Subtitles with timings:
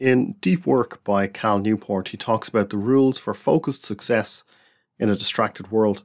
[0.00, 4.44] In Deep Work by Cal Newport, he talks about the rules for focused success
[4.98, 6.02] in a distracted world.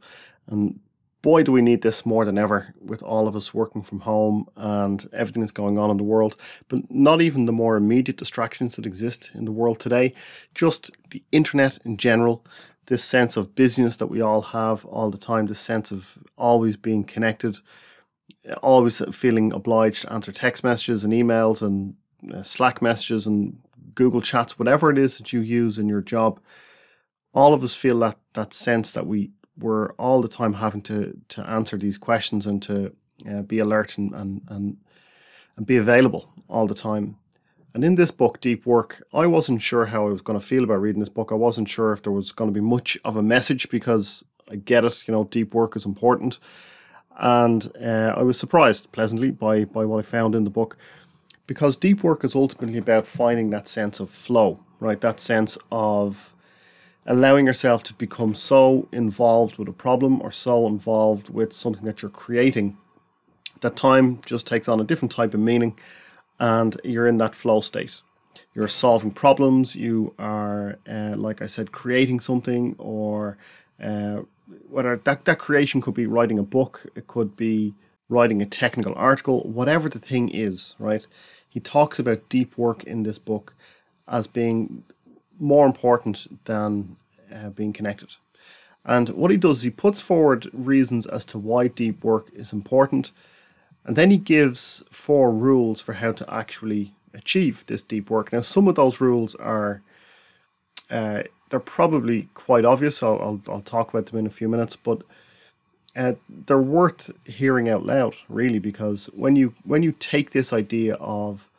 [0.48, 0.82] And
[1.22, 4.48] boy, do we need this more than ever with all of us working from home
[4.58, 6.36] and everything that's going on in the world.
[6.68, 10.14] But not even the more immediate distractions that exist in the world today,
[10.54, 12.46] just the internet in general,
[12.88, 16.76] this sense of busyness that we all have all the time, this sense of always
[16.76, 17.60] being connected,
[18.62, 21.96] always feeling obliged to answer text messages and emails and
[22.34, 23.58] uh, Slack messages and
[23.96, 26.40] Google Chats, whatever it is that you use in your job,
[27.34, 31.18] all of us feel that that sense that we we're all the time having to
[31.30, 32.94] to answer these questions and to
[33.30, 34.78] uh, be alert and, and and
[35.58, 37.18] and be available all the time.
[37.74, 40.64] And in this book, Deep Work, I wasn't sure how I was going to feel
[40.64, 41.32] about reading this book.
[41.32, 44.56] I wasn't sure if there was going to be much of a message because I
[44.56, 46.40] get it, you know, deep work is important.
[47.18, 50.78] And uh, I was surprised pleasantly by, by what I found in the book
[51.48, 55.00] because deep work is ultimately about finding that sense of flow, right?
[55.02, 56.34] That sense of
[57.06, 62.02] allowing yourself to become so involved with a problem or so involved with something that
[62.02, 62.78] you're creating
[63.62, 65.78] that time just takes on a different type of meaning
[66.40, 68.02] and you're in that flow state.
[68.54, 73.38] You're solving problems, you are, uh, like I said, creating something, or
[73.82, 74.22] uh,
[74.70, 77.74] whether that, that creation could be writing a book, it could be
[78.10, 81.06] writing a technical article, whatever the thing is, right?
[81.56, 83.56] He talks about deep work in this book
[84.10, 84.84] as being
[85.40, 86.98] more important than
[87.34, 88.18] uh, being connected.
[88.84, 92.52] And what he does is he puts forward reasons as to why deep work is
[92.52, 93.14] important,
[93.86, 98.34] and then he gives four rules for how to actually achieve this deep work.
[98.34, 99.82] Now, some of those rules are
[100.92, 103.02] uh, they're probably quite obvious.
[103.02, 105.04] I'll, I'll, I'll talk about them in a few minutes, but
[105.96, 110.96] uh, they're worth hearing out loud, really, because when you when you take this idea
[110.96, 111.50] of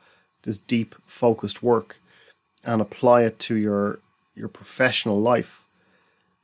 [0.42, 2.00] this deep, focused work
[2.64, 4.00] and apply it to your
[4.34, 5.64] your professional life,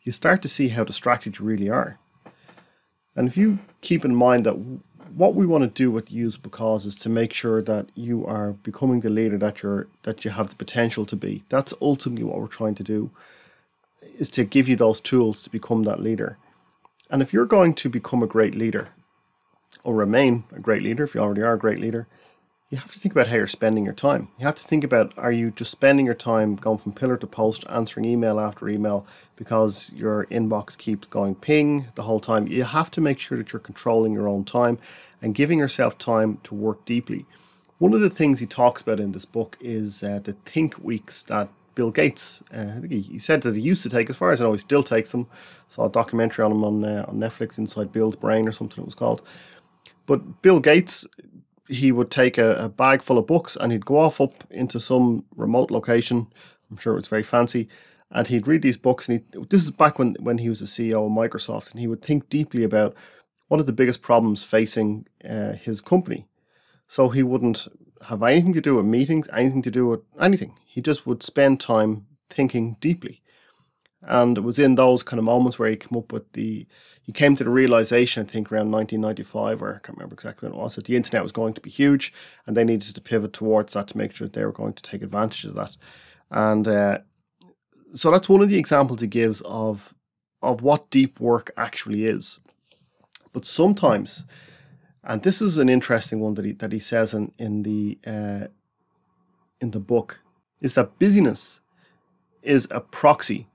[0.02, 1.98] you start to see how distracted you really are.
[3.14, 4.56] And if you keep in mind that
[5.14, 8.52] what we want to do with Usable Cause is to make sure that you are
[8.52, 11.42] becoming the leader that you're that you have the potential to be.
[11.50, 13.10] That's ultimately what we're trying to do,
[14.18, 16.38] is to give you those tools to become that leader.
[17.12, 18.88] And if you're going to become a great leader,
[19.84, 22.08] or remain a great leader, if you already are a great leader,
[22.70, 24.28] you have to think about how you're spending your time.
[24.38, 27.26] You have to think about are you just spending your time going from pillar to
[27.26, 29.06] post, answering email after email
[29.36, 32.48] because your inbox keeps going ping the whole time.
[32.48, 34.78] You have to make sure that you're controlling your own time
[35.20, 37.26] and giving yourself time to work deeply.
[37.76, 41.22] One of the things he talks about in this book is uh, the think weeks
[41.24, 42.42] that Bill Gates.
[42.52, 44.58] Uh, he, he, said that he used to take, as far as I know, he
[44.58, 45.26] still takes them.
[45.68, 48.86] Saw a documentary on him on uh, on Netflix, Inside Bill's Brain or something it
[48.86, 49.22] was called.
[50.06, 51.06] But Bill Gates,
[51.68, 54.80] he would take a, a bag full of books and he'd go off up into
[54.80, 56.26] some remote location.
[56.70, 57.68] I'm sure it was very fancy,
[58.10, 59.08] and he'd read these books.
[59.08, 61.86] And he, this is back when when he was a CEO of Microsoft, and he
[61.86, 62.94] would think deeply about
[63.48, 66.26] what are the biggest problems facing uh, his company.
[66.88, 67.68] So he wouldn't
[68.04, 70.58] have anything to do with meetings, anything to do with anything.
[70.66, 73.22] He just would spend time thinking deeply.
[74.02, 76.66] And it was in those kind of moments where he came up with the,
[77.00, 80.58] he came to the realization, I think around 1995, or I can't remember exactly when
[80.58, 82.12] it was, that the internet was going to be huge
[82.46, 84.82] and they needed to pivot towards that to make sure that they were going to
[84.82, 85.76] take advantage of that.
[86.30, 86.98] And uh,
[87.94, 89.94] so that's one of the examples he gives of,
[90.42, 92.40] of what deep work actually is.
[93.32, 94.24] But sometimes,
[95.04, 98.46] and this is an interesting one that he that he says in in the uh,
[99.60, 100.20] in the book,
[100.60, 101.60] is that busyness
[102.42, 103.48] is a proxy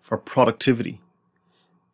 [0.00, 1.00] for productivity.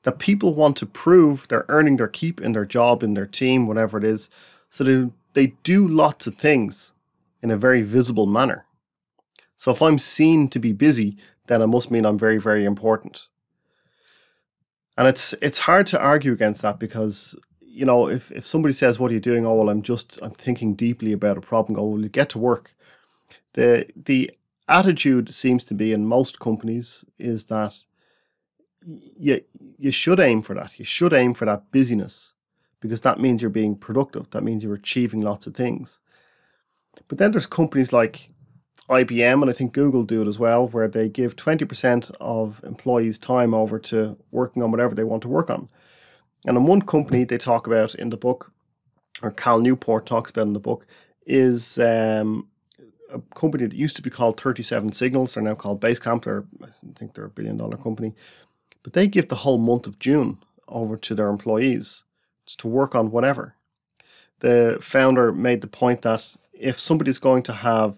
[0.02, 3.66] That people want to prove they're earning their keep in their job, in their team,
[3.66, 4.30] whatever it is,
[4.70, 6.94] so they, they do lots of things
[7.42, 8.64] in a very visible manner.
[9.56, 11.16] So if I'm seen to be busy,
[11.48, 13.26] then it must mean I'm very, very important.
[14.96, 17.36] And it's it's hard to argue against that because
[17.72, 19.46] you know, if, if somebody says, What are you doing?
[19.46, 22.38] Oh well I'm just I'm thinking deeply about a problem, go, Well you get to
[22.38, 22.74] work.
[23.54, 24.30] The the
[24.68, 27.84] attitude seems to be in most companies is that
[28.84, 29.42] you
[29.78, 30.78] you should aim for that.
[30.78, 32.34] You should aim for that busyness
[32.80, 34.30] because that means you're being productive.
[34.30, 36.00] That means you're achieving lots of things.
[37.08, 38.28] But then there's companies like
[38.88, 43.18] IBM and I think Google do it as well, where they give 20% of employees'
[43.18, 45.68] time over to working on whatever they want to work on.
[46.46, 48.52] And in one company they talk about in the book,
[49.22, 50.86] or Cal Newport talks about in the book,
[51.26, 52.48] is um,
[53.12, 55.34] a company that used to be called 37 Signals.
[55.34, 56.24] They're now called Basecamp.
[56.24, 58.14] They're, I think they're a billion dollar company.
[58.82, 60.38] But they give the whole month of June
[60.68, 62.04] over to their employees
[62.58, 63.54] to work on whatever.
[64.40, 67.96] The founder made the point that if somebody's going to have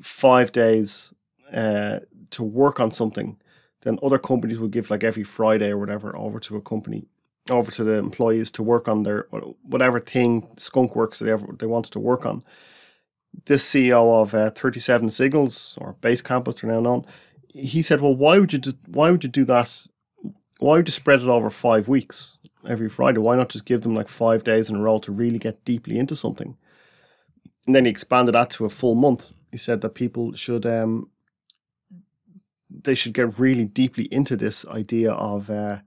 [0.00, 1.14] five days
[1.52, 3.36] uh, to work on something,
[3.82, 7.06] then other companies will give like every Friday or whatever over to a company,
[7.50, 9.26] over to the employees to work on their
[9.62, 12.42] whatever thing skunk works they ever they wanted to work on.
[13.44, 17.04] This CEO of uh, 37 Signals or Basecamp as they're now known,
[17.48, 19.86] he said, "Well, why would you do, why would you do that?
[20.58, 23.18] Why would you spread it over five weeks every Friday?
[23.18, 25.98] Why not just give them like five days in a row to really get deeply
[25.98, 26.56] into something?"
[27.66, 29.32] And then he expanded that to a full month.
[29.52, 31.10] He said that people should um,
[32.70, 35.78] they should get really deeply into this idea of uh,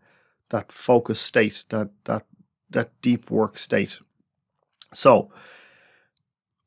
[0.51, 2.25] that focus state, that that
[2.69, 3.99] that deep work state.
[4.93, 5.31] So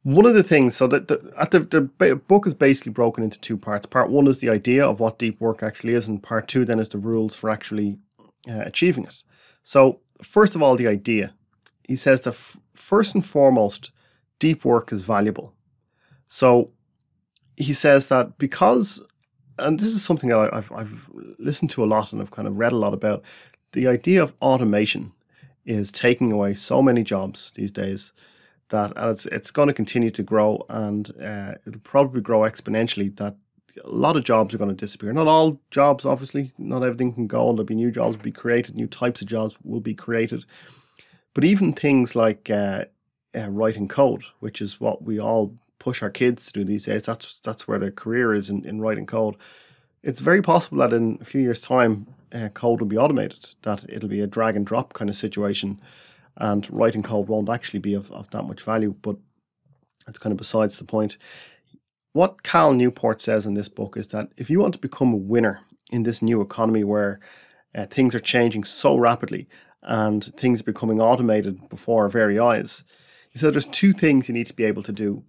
[0.05, 3.41] one of the things, so that the, at the, the book is basically broken into
[3.41, 3.87] two parts.
[3.87, 6.79] Part one is the idea of what deep work actually is, and part two then
[6.79, 7.99] is the rules for actually
[8.47, 9.23] uh, achieving it.
[9.63, 11.35] So first of all, the idea.
[11.89, 13.93] He says that f- first and foremost,
[14.39, 15.55] deep work is valuable.
[16.29, 16.71] So
[17.57, 19.03] he says that because
[19.59, 22.59] and this is something that I've, I've listened to a lot and I've kind of
[22.59, 23.23] read a lot about.
[23.75, 25.13] The idea of automation
[25.67, 28.13] is taking away so many jobs these days
[28.69, 33.15] that it's it's going to continue to grow and uh, it'll probably grow exponentially.
[33.17, 33.37] That
[33.85, 35.13] a lot of jobs are going to disappear.
[35.13, 36.53] Not all jobs, obviously.
[36.57, 37.53] Not everything can go.
[37.53, 38.77] There'll be new jobs will be created.
[38.77, 40.45] New types of jobs will be created.
[41.35, 42.85] But even things like uh,
[43.37, 47.03] uh, writing code, which is what we all push our kids to do these days.
[47.03, 49.35] That's that's where their career is in, in writing code.
[50.05, 53.51] It's very possible that in a few years' time, uh, code will be automated.
[53.63, 55.81] That it'll be a drag and drop kind of situation,
[56.37, 58.95] and writing code won't actually be of, of that much value.
[59.01, 59.17] But
[60.07, 61.17] it's kind of besides the point.
[62.13, 65.17] What Cal Newport says in this book is that if you want to become a
[65.17, 65.61] winner
[65.91, 67.19] in this new economy where
[67.75, 69.49] uh, things are changing so rapidly
[69.83, 72.85] and things are becoming automated before our very eyes,
[73.31, 75.25] he said there's two things you need to be able to do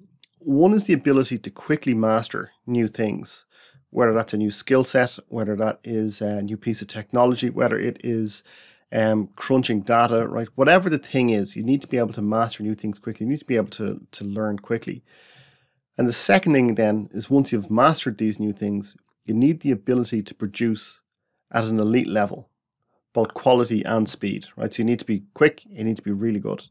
[0.46, 3.48] one is the ability to quickly master new things,
[3.90, 7.80] whether that's a new skill set, whether that is a new piece of technology, whether
[7.80, 8.44] it is
[8.92, 10.48] um, crunching data, right?
[10.56, 13.26] Whatever the thing is, you need to be able to master new things quickly.
[13.26, 15.04] You need to be able to, to learn quickly.
[15.98, 19.72] And the second thing then is once you've mastered these new things, you need the
[19.72, 21.02] ability to produce
[21.52, 22.50] at an elite level,
[23.14, 24.74] both quality and speed, right?
[24.74, 26.64] So you need to be quick, you need to be really good.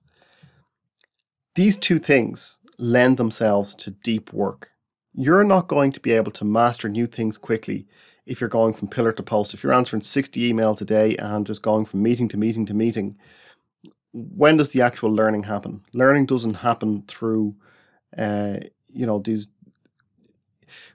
[1.54, 4.70] These two things lend themselves to deep work.
[5.14, 7.86] You're not going to be able to master new things quickly
[8.26, 9.54] if you're going from pillar to post.
[9.54, 12.74] If you're answering 60 emails a day and just going from meeting to meeting to
[12.74, 13.16] meeting,
[14.12, 15.82] when does the actual learning happen?
[15.92, 17.54] Learning doesn't happen through,
[18.16, 18.58] uh,
[18.92, 19.48] you know, these.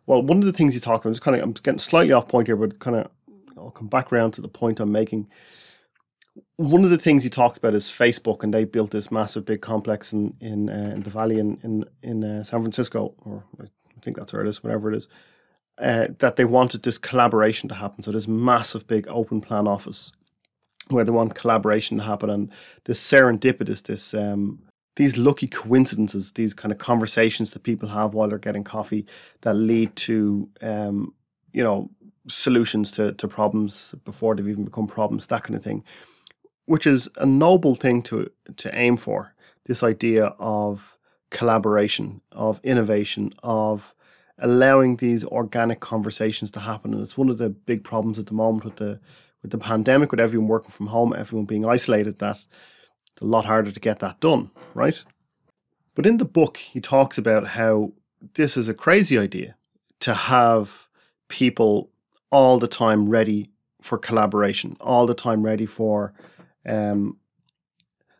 [0.05, 2.27] Well, one of the things you talk about, just kind of, I'm getting slightly off
[2.27, 3.11] point here, but kind of,
[3.57, 5.27] I'll come back around to the point I'm making
[6.59, 9.61] one of the things he talks about is Facebook, and they built this massive big
[9.61, 13.43] complex in in, uh, in the valley in in in uh, San Francisco, or
[13.99, 15.07] I think that's where it is, whatever it is.
[15.77, 18.03] Uh, that they wanted this collaboration to happen.
[18.03, 20.11] So this massive big open plan office
[20.89, 22.51] where they want collaboration to happen, and
[22.85, 24.59] this serendipitous, this um,
[24.95, 29.05] these lucky coincidences, these kind of conversations that people have while they're getting coffee
[29.41, 31.13] that lead to um,
[31.53, 31.89] you know
[32.27, 35.83] solutions to, to problems before they've even become problems, that kind of thing
[36.69, 39.33] which is a noble thing to to aim for.
[39.65, 40.98] This idea of
[41.29, 43.93] collaboration, of innovation, of
[44.37, 46.93] allowing these organic conversations to happen.
[46.93, 48.99] And it's one of the big problems at the moment with the
[49.41, 52.45] with the pandemic, with everyone working from home, everyone being isolated, that
[53.11, 55.01] it's a lot harder to get that done, right?
[55.95, 57.93] But in the book, he talks about how
[58.33, 59.55] this is a crazy idea
[59.99, 60.89] to have
[61.29, 61.89] people
[62.31, 63.49] all the time ready
[63.81, 66.13] for collaboration, all the time ready for
[66.65, 67.17] um,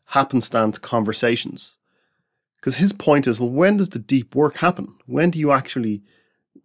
[0.06, 1.79] happenstance conversations.
[2.60, 4.96] Because his point is, well, when does the deep work happen?
[5.06, 6.02] When do you actually,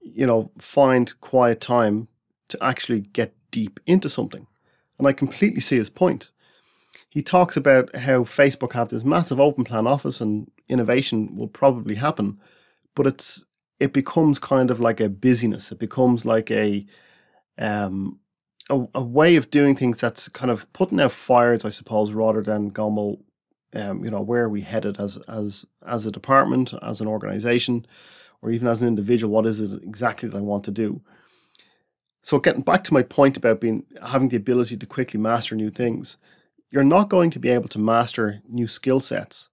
[0.00, 2.08] you know, find quiet time
[2.48, 4.46] to actually get deep into something?
[4.98, 6.32] And I completely see his point.
[7.08, 11.94] He talks about how Facebook have this massive open plan office and innovation will probably
[11.96, 12.40] happen,
[12.94, 13.44] but it's
[13.80, 15.70] it becomes kind of like a busyness.
[15.70, 16.86] It becomes like a
[17.58, 18.18] um,
[18.70, 22.42] a, a way of doing things that's kind of putting out fires, I suppose, rather
[22.42, 23.22] than going,
[23.74, 27.86] um, you know, where are we headed as as as a department, as an organization,
[28.40, 29.32] or even as an individual?
[29.32, 31.02] What is it exactly that I want to do?
[32.22, 35.70] So, getting back to my point about being having the ability to quickly master new
[35.70, 36.16] things,
[36.70, 39.50] you're not going to be able to master new skill sets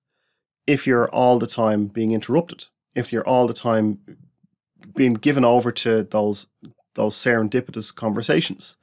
[0.67, 2.65] if you're all the time being interrupted.
[2.93, 3.99] If you're all the time
[4.95, 6.47] being given over to those
[6.95, 8.77] those serendipitous conversations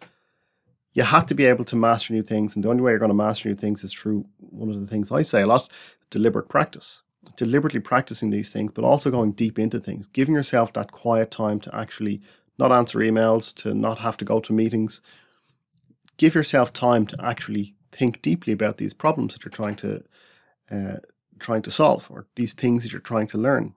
[0.99, 2.57] you have to be able to master new things.
[2.57, 4.87] And the only way you're going to master new things is through one of the
[4.89, 5.73] things I say a lot
[6.11, 7.05] deliberate practice.
[7.37, 11.61] Deliberately practicing these things, but also going deep into things, giving yourself that quiet time
[11.61, 12.21] to actually
[12.59, 15.01] not answer emails, to not have to go to meetings.
[16.17, 20.03] Give yourself time to actually think deeply about these problems that you're trying to
[20.73, 20.97] uh,
[21.39, 23.73] trying to solve or these things that you're trying to learn.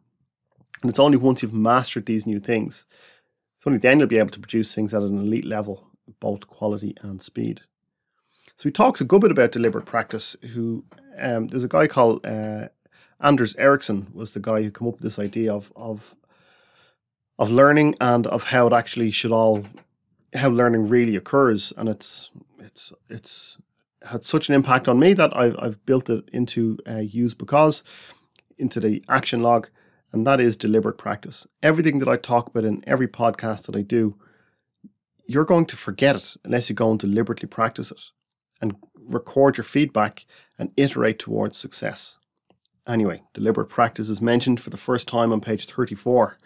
[0.82, 2.88] And it's only once you've mastered these new things,
[3.58, 6.96] it's only then you'll be able to produce things at an elite level, both quality
[7.02, 7.62] and speed.
[8.56, 10.36] So he talks a good bit about deliberate practice.
[10.54, 10.86] Who
[11.20, 12.70] um, there's a guy called uh,
[13.20, 16.16] Anders Ericsson was the guy who came up with this idea of of
[17.40, 19.66] of learning and of how it actually should all
[20.34, 23.58] how learning really occurs, and it's it's it's
[24.04, 27.84] had such an impact on me that I've, I've built it into uh, use because
[28.58, 29.70] into the action log,
[30.12, 31.48] and that is deliberate practice.
[31.62, 34.18] Everything that I talk about in every podcast that I do,
[35.34, 38.02] you're going to forget it unless you go and deliberately practice it
[38.62, 40.26] and record your feedback
[40.58, 42.20] and iterate towards success.
[42.88, 46.38] Anyway, deliberate practice is mentioned for the first time on page 34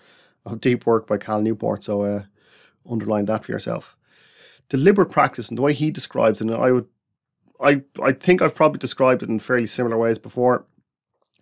[0.45, 2.23] of Deep Work by Cal Newport, so uh,
[2.89, 3.97] underline that for yourself.
[4.69, 6.87] Deliberate practice, and the way he describes it, and I would
[7.61, 10.65] I, I think I've probably described it in fairly similar ways before,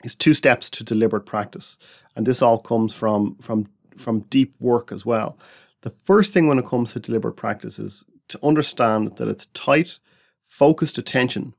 [0.04, 1.78] is two steps to deliberate practice.
[2.16, 5.38] And this all comes from, from, from deep work as well.
[5.84, 10.00] The first thing when it comes to deliberate practice is to understand that it's tight,
[10.42, 11.56] focused attention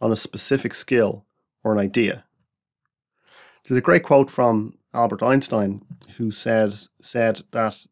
[0.00, 1.26] on a specific skill
[1.64, 2.24] or an idea.
[3.64, 5.82] There's a great quote from Albert Einstein
[6.16, 7.86] who said, said that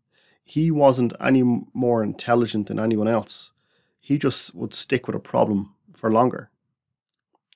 [0.45, 3.53] he wasn't any more intelligent than anyone else.
[3.99, 6.51] He just would stick with a problem for longer.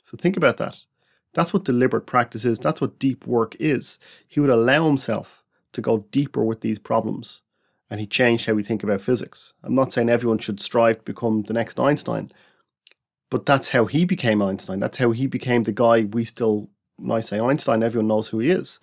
[0.03, 0.81] So think about that.
[1.35, 2.59] That's what deliberate practice is.
[2.59, 4.01] That's what deep work is.
[4.27, 7.43] He would allow himself to go deeper with these problems
[7.91, 9.55] and he changed how we think about physics.
[9.63, 12.31] I'm not saying everyone should strive to become the next Einstein,
[13.31, 14.81] but that's how he became Einstein.
[14.81, 18.39] That's how he became the guy we still, when I say Einstein, everyone knows who
[18.39, 18.81] he is.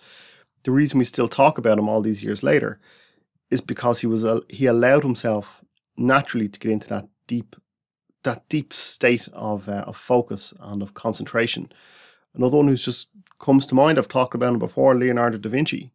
[0.64, 2.80] The reason we still talk about him all these years later
[3.50, 5.64] is because he was he allowed himself
[5.96, 7.56] naturally to get into that deep
[8.24, 11.72] that deep state of uh, of focus and of concentration.
[12.34, 13.08] Another one who's just
[13.38, 15.90] comes to mind, I've talked about him before, Leonardo da Vinci,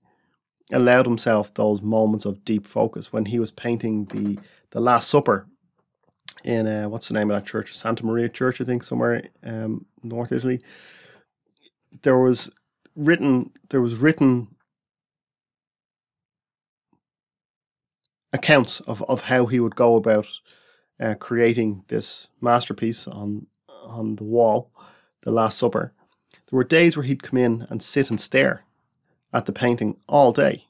[0.71, 4.39] allowed himself those moments of deep focus when he was painting the
[4.71, 5.47] the Last Supper
[6.43, 7.75] in uh, what's the name of that church?
[7.75, 10.61] Santa Maria Church, I think, somewhere um, North Italy.
[12.03, 12.51] There was
[12.95, 14.47] written there was written
[18.33, 20.27] accounts of, of how he would go about
[20.99, 23.47] uh, creating this masterpiece on
[23.83, 24.71] on the wall,
[25.21, 25.93] The Last Supper,
[26.51, 28.63] there were days where he'd come in and sit and stare
[29.33, 30.67] at the painting all day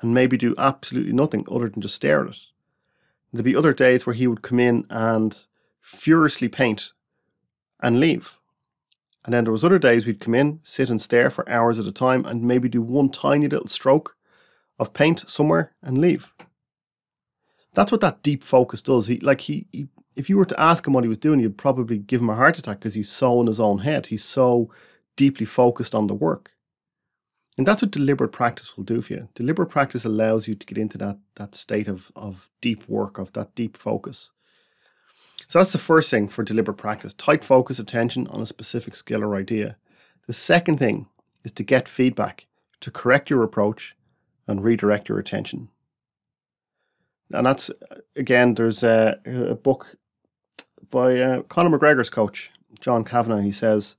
[0.00, 2.38] and maybe do absolutely nothing other than just stare at it.
[3.32, 5.36] There'd be other days where he would come in and
[5.80, 6.92] furiously paint
[7.80, 8.38] and leave.
[9.24, 11.86] And then there was other days we'd come in, sit and stare for hours at
[11.86, 14.16] a time and maybe do one tiny little stroke
[14.78, 16.32] of paint somewhere and leave
[17.78, 19.06] that's what that deep focus does.
[19.06, 21.56] He like he, he if you were to ask him what he was doing, you'd
[21.56, 24.06] probably give him a heart attack because he's so in his own head.
[24.06, 24.68] He's so
[25.14, 26.54] deeply focused on the work.
[27.58, 29.28] And that's what deliberate practice will do for you.
[29.34, 33.32] Deliberate practice allows you to get into that that state of, of deep work, of
[33.32, 34.32] that deep focus.
[35.48, 37.14] So that's the first thing for deliberate practice.
[37.14, 39.76] Tight focus attention on a specific skill or idea.
[40.26, 41.08] The second thing
[41.42, 42.46] is to get feedback,
[42.80, 43.96] to correct your approach
[44.46, 45.68] and redirect your attention
[47.32, 47.70] and that's
[48.16, 48.54] again.
[48.54, 49.96] There's a, a book
[50.90, 52.50] by uh, Conor McGregor's coach
[52.80, 53.42] John Kavanagh.
[53.42, 53.96] He says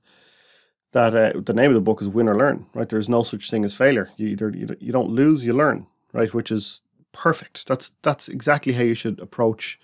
[0.92, 2.88] that uh, the name of the book is "Win or Learn." Right?
[2.88, 4.10] There's no such thing as failure.
[4.16, 5.86] You either you, you don't lose, you learn.
[6.12, 6.32] Right?
[6.34, 6.82] Which is
[7.12, 7.66] perfect.
[7.66, 9.78] That's that's exactly how you should approach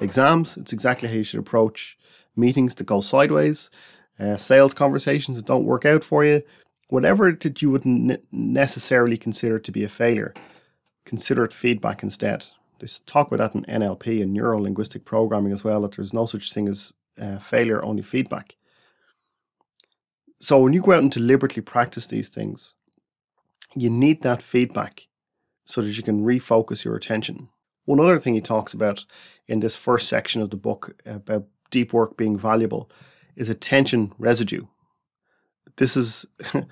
[0.00, 0.56] exams.
[0.56, 1.98] It's exactly how you should approach
[2.36, 3.70] meetings that go sideways,
[4.18, 6.42] uh, sales conversations that don't work out for you.
[6.88, 10.32] Whatever that you wouldn't necessarily consider to be a failure,
[11.04, 12.46] consider it feedback instead.
[12.78, 16.24] They talk about that in NLP and neuro linguistic programming as well, that there's no
[16.26, 18.56] such thing as uh, failure, only feedback.
[20.40, 22.74] So when you go out and deliberately practice these things,
[23.74, 25.08] you need that feedback
[25.64, 27.48] so that you can refocus your attention.
[27.84, 29.04] One other thing he talks about
[29.46, 32.90] in this first section of the book about deep work being valuable
[33.36, 34.66] is attention residue.
[35.76, 36.66] This is a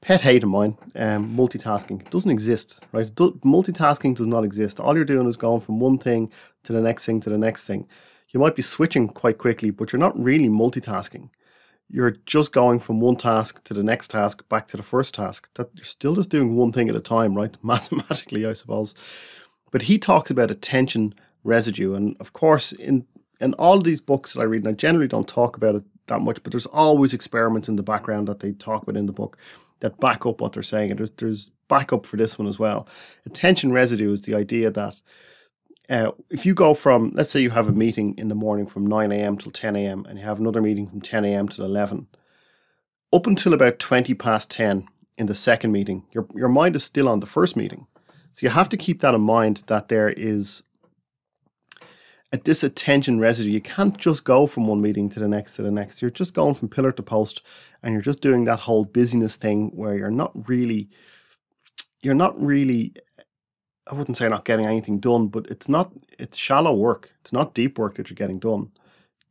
[0.00, 3.14] pet hate of mine, um, multitasking doesn't exist, right?
[3.14, 4.80] Do- multitasking does not exist.
[4.80, 6.30] All you're doing is going from one thing
[6.64, 7.88] to the next thing to the next thing.
[8.30, 11.30] You might be switching quite quickly, but you're not really multitasking.
[11.92, 15.52] You're just going from one task to the next task, back to the first task.
[15.54, 17.56] That you're still just doing one thing at a time, right?
[17.62, 18.94] Mathematically, I suppose.
[19.70, 23.06] But he talks about attention residue, and of course, in
[23.40, 26.20] in all these books that I read, and I generally don't talk about it that
[26.20, 29.36] much, but there's always experiments in the background that they talk about in the book
[29.80, 30.90] that back up what they're saying.
[30.90, 32.88] And there's there's backup for this one as well.
[33.26, 35.00] Attention residue is the idea that
[35.90, 38.86] uh, if you go from let's say you have a meeting in the morning from
[38.86, 39.36] 9 a.m.
[39.36, 40.06] till 10 a.m.
[40.08, 41.48] and you have another meeting from 10 a.m.
[41.48, 42.06] till 11,
[43.12, 44.86] up until about 20 past 10
[45.18, 47.86] in the second meeting, your your mind is still on the first meeting.
[48.32, 50.62] So you have to keep that in mind that there is
[52.32, 53.50] a disattention residue.
[53.50, 56.00] You can't just go from one meeting to the next to the next.
[56.00, 57.42] You're just going from pillar to post
[57.82, 60.88] and you're just doing that whole busyness thing where you're not really
[62.02, 62.94] you're not really
[63.86, 67.12] I wouldn't say not getting anything done, but it's not it's shallow work.
[67.20, 68.70] It's not deep work that you're getting done.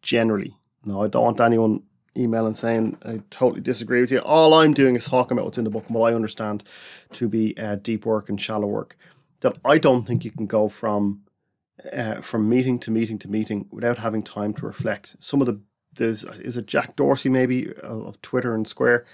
[0.01, 0.55] Generally.
[0.84, 1.84] No, I don't want anyone
[2.17, 4.20] emailing saying I totally disagree with you.
[4.20, 6.63] All I'm doing is talking about what's in the book and what I understand
[7.13, 8.98] to be uh, deep work and shallow work.
[9.41, 11.22] That I don't think you can go from
[11.91, 15.15] uh, from meeting to meeting to meeting without having time to reflect.
[15.20, 15.62] Some of the
[15.93, 19.05] there's is it Jack Dorsey maybe of Twitter and Square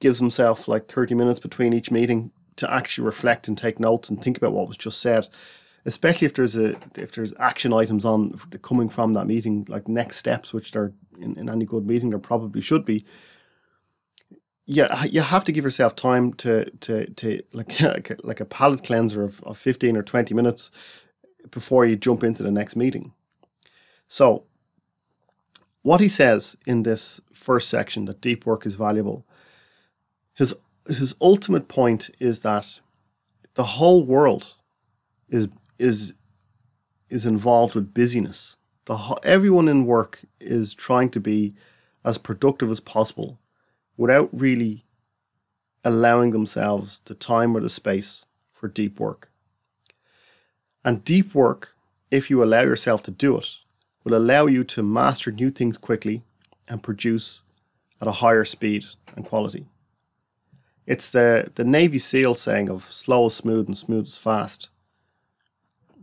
[0.00, 4.22] gives himself like 30 minutes between each meeting to actually reflect and take notes and
[4.22, 5.28] think about what was just said
[5.84, 8.32] especially if there's a if there's action items on
[8.62, 12.18] coming from that meeting like next steps which there in, in any good meeting there
[12.18, 13.04] probably should be
[14.64, 17.80] yeah you have to give yourself time to to to like
[18.24, 20.70] like a palate cleanser of, of 15 or 20 minutes
[21.50, 23.12] before you jump into the next meeting.
[24.08, 24.44] So,
[25.82, 29.24] what he says in this first section that deep work is valuable,
[30.34, 30.54] his
[30.88, 32.80] his ultimate point is that
[33.54, 34.54] the whole world
[35.28, 36.14] is is
[37.08, 38.56] is involved with busyness.
[38.86, 41.54] The everyone in work is trying to be
[42.04, 43.40] as productive as possible
[43.96, 44.84] without really
[45.84, 49.30] allowing themselves the time or the space for deep work.
[50.84, 51.74] And deep work,
[52.10, 53.48] if you allow yourself to do it,
[54.04, 56.22] will allow you to master new things quickly
[56.68, 57.42] and produce
[58.00, 58.84] at a higher speed
[59.16, 59.66] and quality.
[60.86, 64.70] It's the, the Navy SEAL saying of slow is smooth and smooth is fast.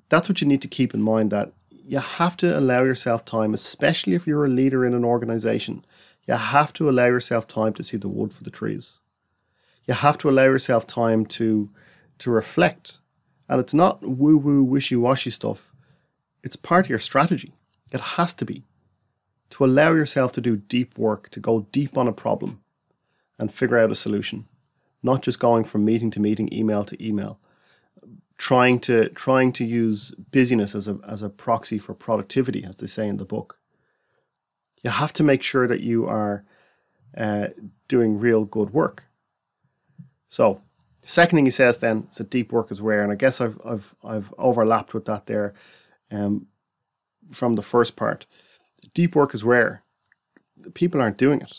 [0.10, 3.54] That's what you need to keep in mind that you have to allow yourself time,
[3.54, 5.84] especially if you're a leader in an organization.
[6.28, 9.00] You have to allow yourself time to see the wood for the trees.
[9.88, 11.70] You have to allow yourself time to
[12.20, 13.00] to reflect
[13.50, 15.74] and it's not woo woo, wishy washy stuff.
[16.44, 17.54] It's part of your strategy.
[17.92, 18.64] It has to be.
[19.52, 22.62] To allow yourself to do deep work, to go deep on a problem
[23.38, 24.48] and figure out a solution,
[25.04, 27.40] not just going from meeting to meeting, email to email.
[28.38, 32.88] Trying to trying to use busyness as a as a proxy for productivity, as they
[32.88, 33.60] say in the book.
[34.84, 36.44] You have to make sure that you are
[37.18, 37.50] uh,
[37.88, 39.06] doing real good work.
[40.28, 40.62] So
[41.06, 43.60] second thing he says then is that deep work is rare, and I guess I've
[43.64, 45.54] I've I've overlapped with that there,
[46.12, 46.48] um,
[47.32, 48.26] from the first part.
[48.94, 49.84] Deep work is rare.
[50.74, 51.54] People aren't doing it.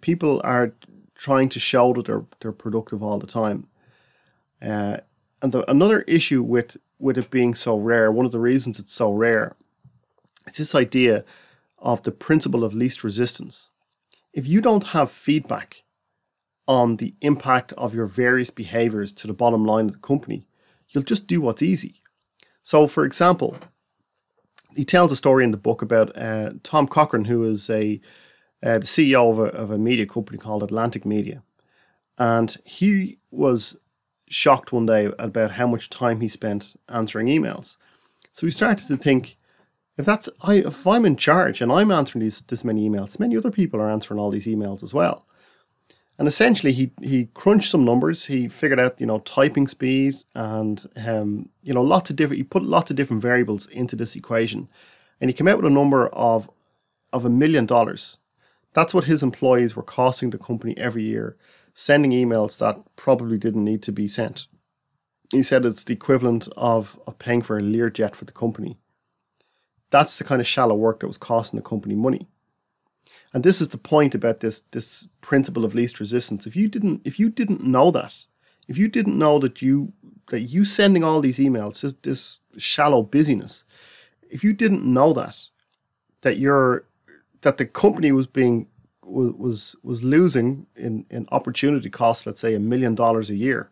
[0.00, 0.74] People are
[1.22, 3.68] trying to show that they're they're productive all the time.
[4.60, 4.96] Uh,
[5.40, 8.92] and the, another issue with with it being so rare, one of the reasons it's
[8.92, 9.54] so rare,
[10.46, 11.24] it's this idea
[11.78, 13.70] of the principle of least resistance.
[14.32, 15.84] If you don't have feedback
[16.66, 20.46] on the impact of your various behaviors to the bottom line of the company,
[20.88, 22.02] you'll just do what's easy.
[22.62, 23.56] So, for example,
[24.74, 28.00] he tells a story in the book about uh, Tom Cochran, who is a
[28.62, 31.42] uh, the CEO of a, of a media company called Atlantic Media,
[32.18, 33.76] and he was
[34.28, 37.76] shocked one day about how much time he spent answering emails.
[38.32, 39.36] So he started to think,
[39.98, 43.36] if that's I, if I'm in charge and I'm answering these this many emails, many
[43.36, 45.26] other people are answering all these emails as well.
[46.18, 48.26] And essentially, he he crunched some numbers.
[48.26, 52.38] He figured out, you know, typing speed and um, you know, lots of different.
[52.38, 54.68] He put lots of different variables into this equation,
[55.20, 56.50] and he came out with a number of
[57.12, 58.18] of a million dollars.
[58.72, 61.36] That's what his employees were costing the company every year,
[61.74, 64.46] sending emails that probably didn't need to be sent.
[65.30, 68.78] He said it's the equivalent of, of paying for a Learjet for the company.
[69.90, 72.26] That's the kind of shallow work that was costing the company money.
[73.34, 76.46] And this is the point about this this principle of least resistance.
[76.46, 78.14] If you didn't if you didn't know that,
[78.68, 79.92] if you didn't know that you
[80.28, 83.64] that you sending all these emails, this, this shallow busyness,
[84.30, 85.36] if you didn't know that,
[86.20, 86.84] that you're
[87.42, 88.68] that the company was being
[89.02, 93.70] was was losing in, in opportunity costs, let's say a million dollars a year,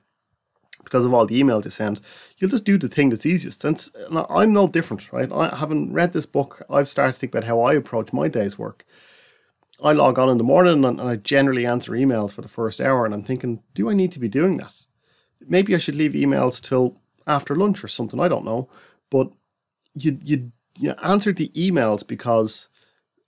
[0.84, 2.00] because of all the email they send,
[2.36, 3.64] you'll just do the thing that's easiest.
[3.64, 3.90] And
[4.28, 5.30] I'm no different, right?
[5.32, 6.62] I haven't read this book.
[6.68, 8.84] I've started to think about how I approach my day's work.
[9.82, 12.80] I log on in the morning and, and I generally answer emails for the first
[12.80, 14.74] hour, and I'm thinking, do I need to be doing that?
[15.46, 18.20] Maybe I should leave emails till after lunch or something.
[18.20, 18.68] I don't know,
[19.10, 19.30] but
[19.94, 22.68] you you you answer the emails because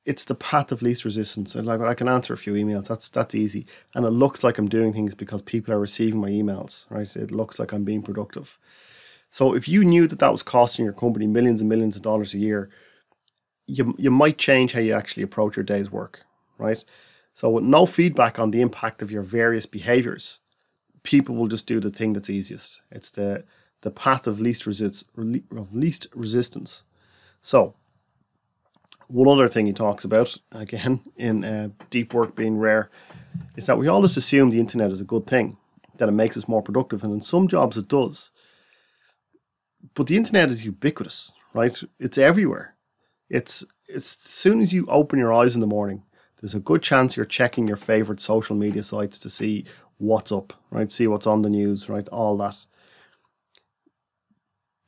[0.05, 1.55] it's the path of least resistance.
[1.55, 2.89] And like I can answer a few emails.
[2.89, 3.67] That's that's easy.
[3.95, 7.15] And it looks like I'm doing things because people are receiving my emails, right?
[7.17, 8.59] It looks like I'm being productive.
[9.31, 12.35] So if you knew that that was costing your company millions and millions of dollars
[12.35, 12.69] a year,
[13.67, 16.25] you you might change how you actually approach your day's work,
[16.59, 16.85] right?
[17.33, 20.41] So with no feedback on the impact of your various behaviors,
[21.03, 22.81] people will just do the thing that's easiest.
[22.91, 23.45] It's the
[23.83, 26.85] the path of least resist of least resistance.
[27.41, 27.75] So
[29.13, 32.91] one other thing he talks about, again, in uh, deep work being rare,
[33.57, 35.59] is that we always assume the internet is a good thing,
[35.99, 37.05] that it makes us more productive.
[37.05, 38.33] And in some jobs, it does.
[39.95, 41.81] But the internet is ubiquitous, right?
[41.99, 42.75] It's everywhere.
[43.29, 46.05] It's, it's as soon as you open your eyes in the morning,
[46.41, 49.65] there's a good chance you're checking your favorite social media sites to see
[49.99, 50.91] what's up, right?
[50.91, 52.09] See what's on the news, right?
[52.09, 52.57] All that.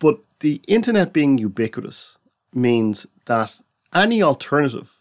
[0.00, 2.18] But the internet being ubiquitous
[2.52, 3.60] means that
[3.94, 5.00] any alternative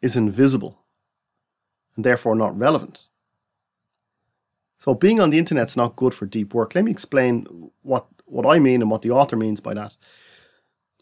[0.00, 0.84] is invisible
[1.96, 3.08] and therefore not relevant.
[4.78, 6.74] So being on the internet's not good for deep work.
[6.74, 9.96] Let me explain what, what I mean and what the author means by that.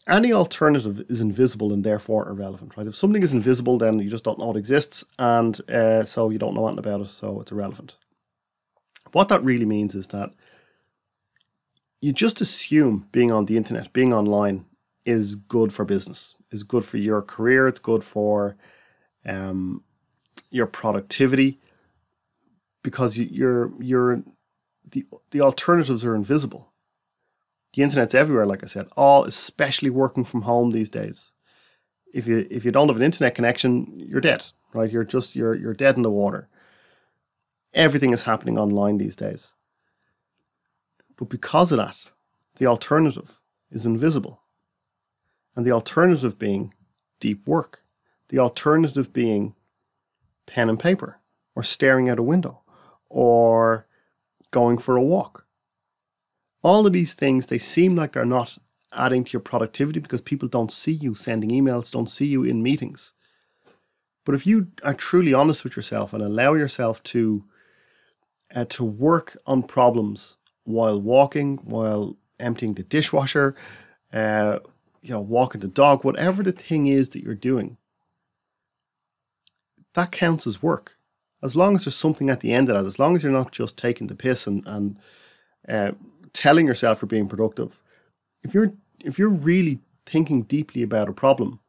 [0.07, 2.87] Any alternative is invisible and therefore irrelevant, right?
[2.87, 6.39] If something is invisible, then you just don't know it exists, and uh, so you
[6.39, 7.97] don't know anything about it, so it's irrelevant.
[9.11, 10.31] What that really means is that
[11.99, 14.65] you just assume being on the internet, being online,
[15.07, 17.67] is good for business is good for your career.
[17.67, 18.57] It's good for
[19.25, 19.83] um,
[20.51, 21.59] your productivity
[22.83, 24.23] because you're you're
[24.89, 26.71] the the alternatives are invisible.
[27.73, 31.33] The internet's everywhere, like I said, all especially working from home these days.
[32.13, 34.91] If you if you don't have an internet connection, you're dead, right?
[34.91, 36.49] You're just you're you're dead in the water.
[37.73, 39.55] Everything is happening online these days.
[41.17, 41.97] But because of that,
[42.57, 43.41] the alternative
[43.71, 44.41] is invisible
[45.57, 46.73] and the alternative being
[47.19, 47.81] deep work,
[48.29, 49.55] the alternative being
[50.45, 51.19] pen and paper,
[51.55, 52.61] or staring out a window,
[53.09, 53.87] or
[54.51, 55.45] going for a walk.
[56.61, 58.59] All of these things, they seem like they're not
[58.93, 62.61] adding to your productivity because people don't see you sending emails, don't see you in
[62.61, 63.13] meetings.
[64.25, 67.43] But if you are truly honest with yourself and allow yourself to
[68.53, 73.55] uh, to work on problems while walking, while emptying the dishwasher,
[74.13, 74.59] uh,
[75.07, 77.77] you know, walking the dog, whatever the thing is that you're doing,
[79.93, 80.97] that counts as work.
[81.41, 83.51] As long as there's something at the end of that, as long as you're not
[83.51, 84.99] just taking the piss and, and
[85.69, 85.91] uh,
[86.33, 87.81] telling yourself you're being productive,
[88.43, 91.59] if you're if you're really thinking deeply about a problem,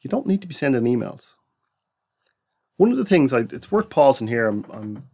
[0.00, 1.36] you don't need to be sending emails.
[2.78, 4.48] One of the things I, it's worth pausing here.
[4.48, 5.08] I'm, I'm,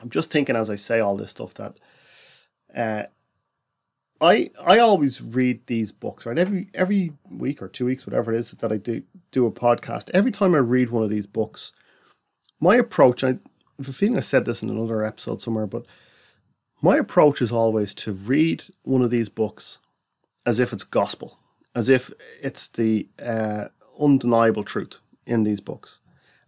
[0.00, 1.76] I'm just thinking as I say all this stuff that
[2.76, 3.04] uh,
[4.20, 8.38] I I always read these books right every every week or two weeks whatever it
[8.38, 10.10] is that I do do a podcast.
[10.12, 11.72] Every time I read one of these books,
[12.60, 13.38] my approach I
[13.78, 15.86] have a feeling I said this in another episode somewhere, but
[16.82, 19.78] my approach is always to read one of these books
[20.46, 21.38] as if it's gospel,
[21.74, 22.10] as if
[22.42, 23.66] it's the uh,
[24.00, 26.00] undeniable truth in these books,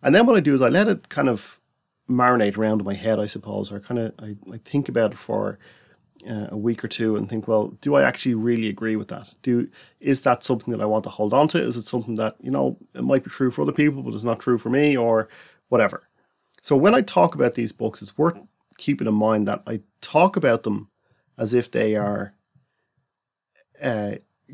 [0.03, 1.61] and then what I do is I let it kind of
[2.09, 5.19] marinate around in my head, I suppose, or kind of I, I think about it
[5.19, 5.59] for
[6.29, 9.35] uh, a week or two and think, well, do I actually really agree with that?
[9.43, 9.69] Do
[10.01, 11.63] is that something that I want to hold on to?
[11.63, 14.25] Is it something that you know it might be true for other people, but it's
[14.25, 15.29] not true for me, or
[15.69, 16.09] whatever?
[16.63, 18.39] So when I talk about these books, it's worth
[18.77, 20.89] keeping in mind that I talk about them
[21.39, 22.35] as if they are
[23.83, 24.13] uh,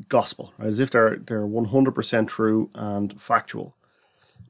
[0.09, 0.69] gospel, right?
[0.69, 3.77] As if they're they're one hundred percent true and factual.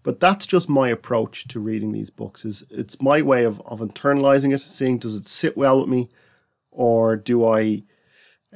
[0.02, 2.44] But that's just my approach to reading these books.
[2.44, 6.08] Is it's my way of of internalizing it, seeing does it sit well with me
[6.76, 7.82] or do I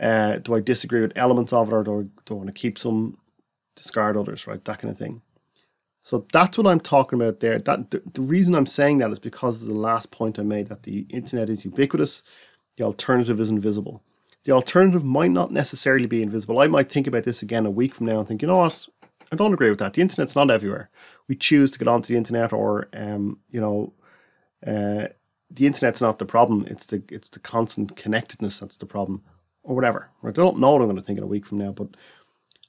[0.00, 2.52] uh, do I disagree with elements of it, or do I, do I want to
[2.52, 3.18] keep some,
[3.74, 4.64] discard others, right?
[4.64, 5.22] That kind of thing.
[6.02, 7.58] So that's what I'm talking about there.
[7.58, 10.68] That the, the reason I'm saying that is because of the last point I made
[10.68, 12.22] that the internet is ubiquitous,
[12.76, 14.02] the alternative is invisible.
[14.44, 16.60] The alternative might not necessarily be invisible.
[16.60, 18.88] I might think about this again a week from now and think, you know what,
[19.30, 19.92] I don't agree with that.
[19.92, 20.88] The internet's not everywhere.
[21.28, 23.92] We choose to get onto the internet, or um, you know,
[24.66, 25.08] uh,
[25.50, 26.66] the internet's not the problem.
[26.68, 29.22] It's the it's the constant connectedness that's the problem,
[29.62, 30.10] or whatever.
[30.22, 31.96] I don't know what I'm going to think in a week from now, but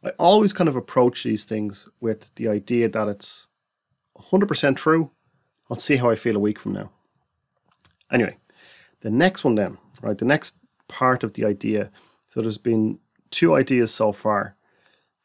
[0.03, 3.47] I always kind of approach these things with the idea that it's
[4.17, 5.11] 100% true.
[5.69, 6.91] I'll see how I feel a week from now.
[8.11, 8.37] Anyway,
[9.01, 10.17] the next one then, right?
[10.17, 11.91] The next part of the idea.
[12.29, 14.55] So there's been two ideas so far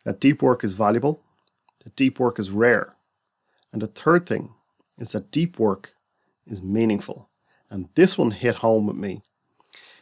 [0.04, 1.22] that deep work is valuable,
[1.84, 2.94] that deep work is rare,
[3.72, 4.54] and the third thing
[4.98, 5.92] is that deep work
[6.46, 7.28] is meaningful.
[7.70, 9.22] And this one hit home with me.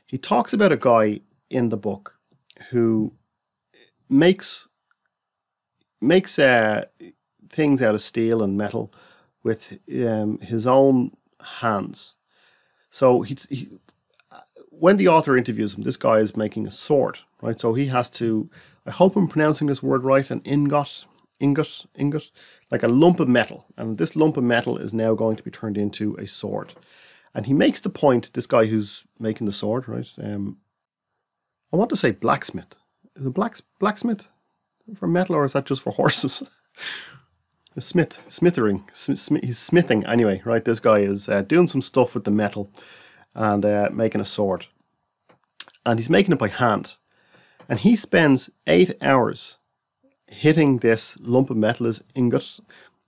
[0.07, 2.19] He talks about a guy in the book
[2.71, 3.13] who
[4.09, 4.69] makes
[6.01, 6.85] makes uh,
[7.49, 8.93] things out of steel and metal
[9.43, 11.13] with um, his own
[11.61, 12.17] hands.
[12.91, 13.69] So he, he,
[14.71, 17.59] when the author interviews him, this guy is making a sword, right?
[17.59, 18.51] So he has to.
[18.87, 20.31] I hope I'm pronouncing this word right.
[20.31, 21.07] An ingot,
[21.41, 22.31] ingot, ingot,
[22.71, 25.51] like a lump of metal, and this lump of metal is now going to be
[25.51, 26.75] turned into a sword.
[27.35, 28.33] And he makes the point.
[28.33, 30.11] This guy who's making the sword, right?
[30.23, 30.59] Um,
[31.73, 32.77] I want to say blacksmith.
[33.17, 34.31] Is it black blacksmith
[34.95, 36.43] for metal, or is that just for horses?
[37.79, 40.65] smith, smithering, sm- he's smithing anyway, right?
[40.65, 42.71] This guy is uh, doing some stuff with the metal
[43.35, 44.67] and uh, making a sword,
[45.85, 46.95] and he's making it by hand,
[47.69, 49.59] and he spends eight hours
[50.27, 52.61] hitting this lump of metal, as ingot,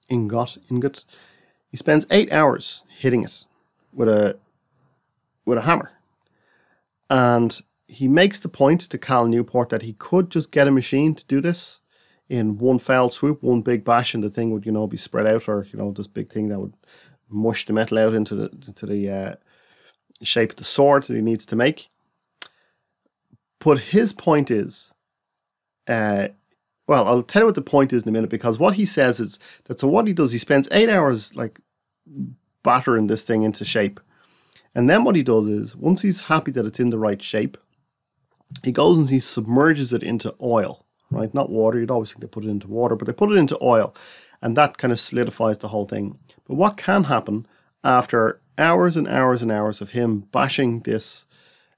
[0.08, 1.04] ingot, ingot.
[1.68, 3.44] He spends eight hours hitting it
[3.96, 4.37] with a
[5.44, 5.90] with a hammer,
[7.11, 11.14] and he makes the point to Cal Newport that he could just get a machine
[11.14, 11.80] to do this
[12.28, 15.26] in one foul swoop, one big bash, and the thing would, you know, be spread
[15.26, 16.74] out, or you know, this big thing that would
[17.28, 19.35] mush the metal out into the into the uh,
[20.22, 21.88] shape of the sword that he needs to make.
[23.61, 24.94] But his point is,
[25.88, 26.28] uh,
[26.87, 29.20] well, I'll tell you what the point is in a minute because what he says
[29.20, 31.61] is that so what he does, he spends eight hours like
[32.70, 34.00] battering this thing into shape,
[34.74, 37.57] and then what he does is once he's happy that it's in the right shape,
[38.62, 41.33] he goes and he submerges it into oil right?
[41.33, 41.79] Not water.
[41.79, 43.94] You'd always think they put it into water, but they put it into oil,
[44.42, 46.18] and that kind of solidifies the whole thing.
[46.46, 47.46] But what can happen
[47.85, 51.26] after hours and hours and hours of him bashing this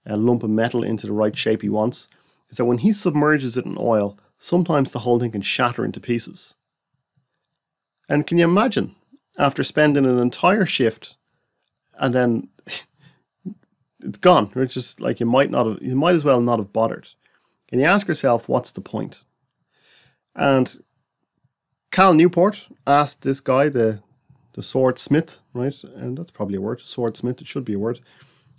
[0.09, 2.09] uh, lump of metal into the right shape he wants
[2.51, 6.01] is that when he submerges it in oil, sometimes the whole thing can shatter into
[6.01, 6.55] pieces.
[8.09, 8.95] And can you imagine
[9.39, 11.17] after spending an entire shift
[11.95, 12.49] and then
[14.03, 14.51] it's gone?
[14.55, 17.09] It's just like you might not have, you might as well not have bothered.
[17.73, 19.25] And you ask yourself, what's the point?
[20.35, 20.79] And
[21.91, 24.03] Cal Newport asked this guy, the
[24.59, 25.85] the swordsmith, right?
[25.95, 28.01] And that's probably a word, swordsmith, it should be a word.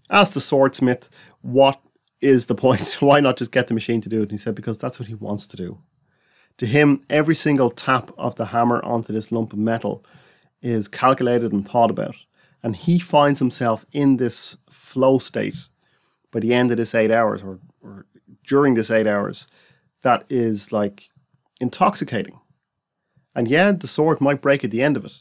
[0.10, 1.10] Asked the swordsmith,
[1.42, 1.82] what
[2.22, 2.94] is the point?
[3.02, 4.24] Why not just get the machine to do it?
[4.24, 5.80] And he said, because that's what he wants to do.
[6.56, 10.06] To him, every single tap of the hammer onto this lump of metal
[10.62, 12.15] is calculated and thought about.
[12.62, 15.67] And he finds himself in this flow state
[16.32, 18.06] by the end of this eight hours or, or
[18.45, 19.48] during this eight hours
[20.02, 21.10] that is like
[21.62, 22.39] intoxicating.
[23.36, 25.19] And yeah, the sword might break at the end of it,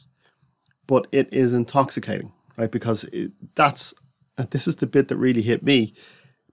[0.86, 2.70] but it is intoxicating, right?
[2.70, 3.94] Because it, that's,
[4.36, 5.94] and this is the bit that really hit me,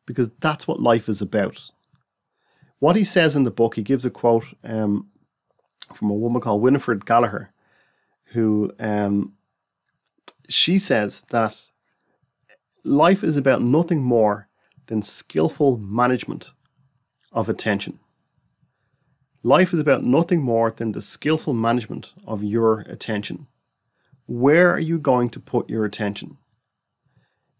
[0.06, 1.72] because that's what life is about.
[2.80, 5.08] What he says in the book, he gives a quote um,
[5.94, 7.52] from a woman called Winifred Gallagher,
[8.34, 9.34] who um,
[10.50, 11.68] she says that
[12.84, 14.48] life is about nothing more
[14.88, 16.52] than skillful management
[17.32, 18.00] of attention.
[19.44, 23.48] Life is about nothing more than the skillful management of your attention.
[24.26, 26.38] Where are you going to put your attention?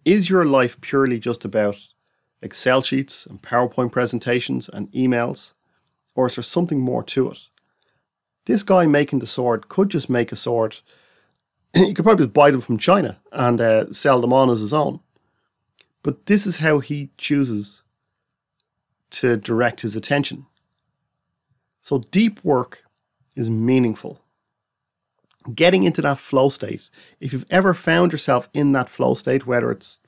[0.04, 1.78] Is your life purely just about
[2.42, 5.54] Excel sheets and PowerPoint presentations and emails?
[6.16, 7.40] Or is there something more to it?
[8.46, 10.78] This guy making the sword could just make a sword.
[11.74, 15.00] he could probably buy them from China and uh, sell them on as his own.
[16.04, 17.82] But this is how he chooses
[19.12, 20.46] to direct his attention.
[21.82, 22.84] So, deep work
[23.36, 24.20] is meaningful.
[25.54, 29.72] Getting into that flow state, if you've ever found yourself in that flow state, whether
[29.72, 30.02] it's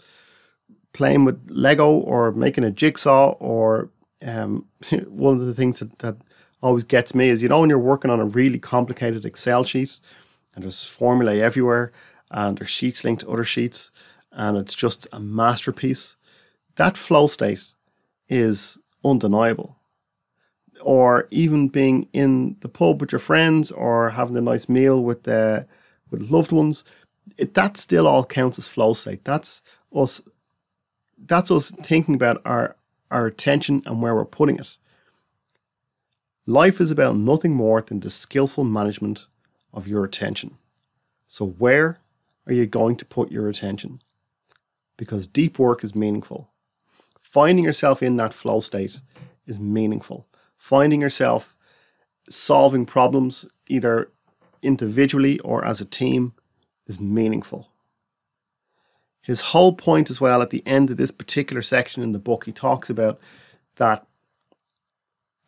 [0.93, 3.91] playing with Lego or making a jigsaw, or
[4.25, 4.65] um,
[5.07, 6.17] one of the things that, that
[6.61, 9.99] always gets me is you know, when you're working on a really complicated Excel sheet
[10.55, 11.91] and there's formulae everywhere
[12.31, 13.91] and there's sheets linked to other sheets
[14.31, 16.17] and it's just a masterpiece,
[16.75, 17.73] that flow state
[18.29, 19.75] is undeniable.
[20.81, 25.27] Or even being in the pub with your friends or having a nice meal with
[25.27, 25.61] uh,
[26.11, 26.85] with loved ones,
[27.35, 29.25] it, that still all counts as flow state.
[29.25, 30.21] That's us.
[31.17, 32.75] That's us thinking about our
[33.09, 34.77] our attention and where we're putting it.
[36.47, 39.27] Life is about nothing more than the skillful management
[39.71, 40.57] of your attention.
[41.27, 41.99] So, where
[42.47, 44.01] are you going to put your attention?
[44.97, 46.49] Because deep work is meaningful
[47.27, 49.01] finding yourself in that flow state
[49.45, 50.25] is meaningful.
[50.57, 51.57] Finding yourself
[52.29, 54.09] solving problems either
[54.61, 56.33] individually or as a team
[56.87, 57.69] is meaningful.
[59.21, 62.45] His whole point, as well, at the end of this particular section in the book,
[62.45, 63.19] he talks about
[63.75, 64.06] that.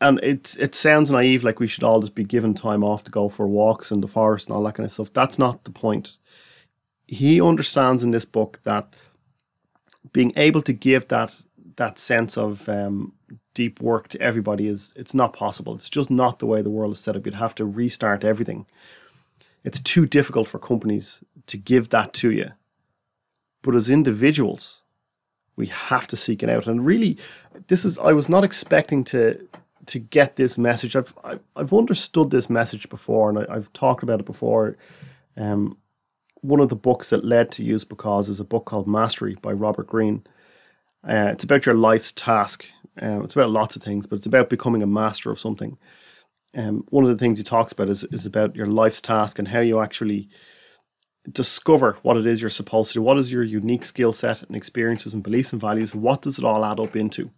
[0.01, 3.11] And it, it sounds naive, like we should all just be given time off to
[3.11, 5.11] go for walks in the forest and all that kind of stuff.
[5.11, 6.17] That's not the point.
[7.05, 8.93] He understands in this book that
[10.13, 11.35] being able to give that
[11.75, 13.13] that sense of um,
[13.53, 15.75] deep work to everybody is it's not possible.
[15.75, 17.25] It's just not the way the world is set up.
[17.25, 18.65] You'd have to restart everything.
[19.63, 22.51] It's too difficult for companies to give that to you.
[23.61, 24.83] But as individuals,
[25.55, 26.67] we have to seek it out.
[26.67, 27.17] And really,
[27.67, 29.47] this is I was not expecting to
[29.89, 30.95] to get this message.
[30.95, 31.13] I've
[31.55, 34.77] I've understood this message before, and I, have talked about it before.
[35.35, 35.77] Um,
[36.41, 39.51] one of the books that led to Use Because is a book called Mastery by
[39.51, 40.23] Robert Greene.
[41.07, 42.65] Uh, it's about your life's task.
[43.01, 45.77] Uh, it's about lots of things, but it's about becoming a master of something.
[46.55, 49.49] Um, one of the things he talks about is, is about your life's task and
[49.49, 50.29] how you actually
[51.29, 53.01] discover what it is you're supposed to do.
[53.01, 55.93] What is your unique skill set and experiences and beliefs and values?
[55.93, 57.31] What does it all add up into?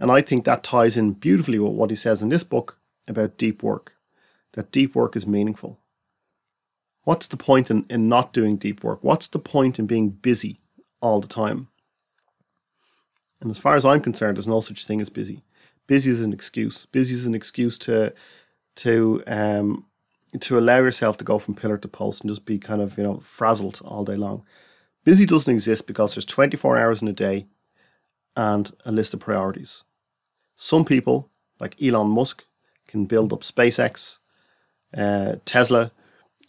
[0.00, 3.36] And I think that ties in beautifully with what he says in this book about
[3.36, 3.94] deep work
[4.54, 5.78] that deep work is meaningful.
[7.04, 8.98] What's the point in, in not doing deep work?
[9.02, 10.60] What's the point in being busy
[11.00, 11.68] all the time?
[13.40, 15.42] And as far as I'm concerned, there's no such thing as busy.
[15.86, 16.86] Busy is an excuse.
[16.86, 18.12] Busy is an excuse to
[18.76, 19.86] to um,
[20.38, 23.04] to allow yourself to go from pillar to post and just be kind of you
[23.04, 24.44] know frazzled all day long.
[25.02, 27.46] Busy doesn't exist because there's 24 hours in a day
[28.36, 29.84] and a list of priorities.
[30.62, 32.44] Some people, like Elon Musk,
[32.86, 34.18] can build up SpaceX,
[34.94, 35.90] uh, Tesla,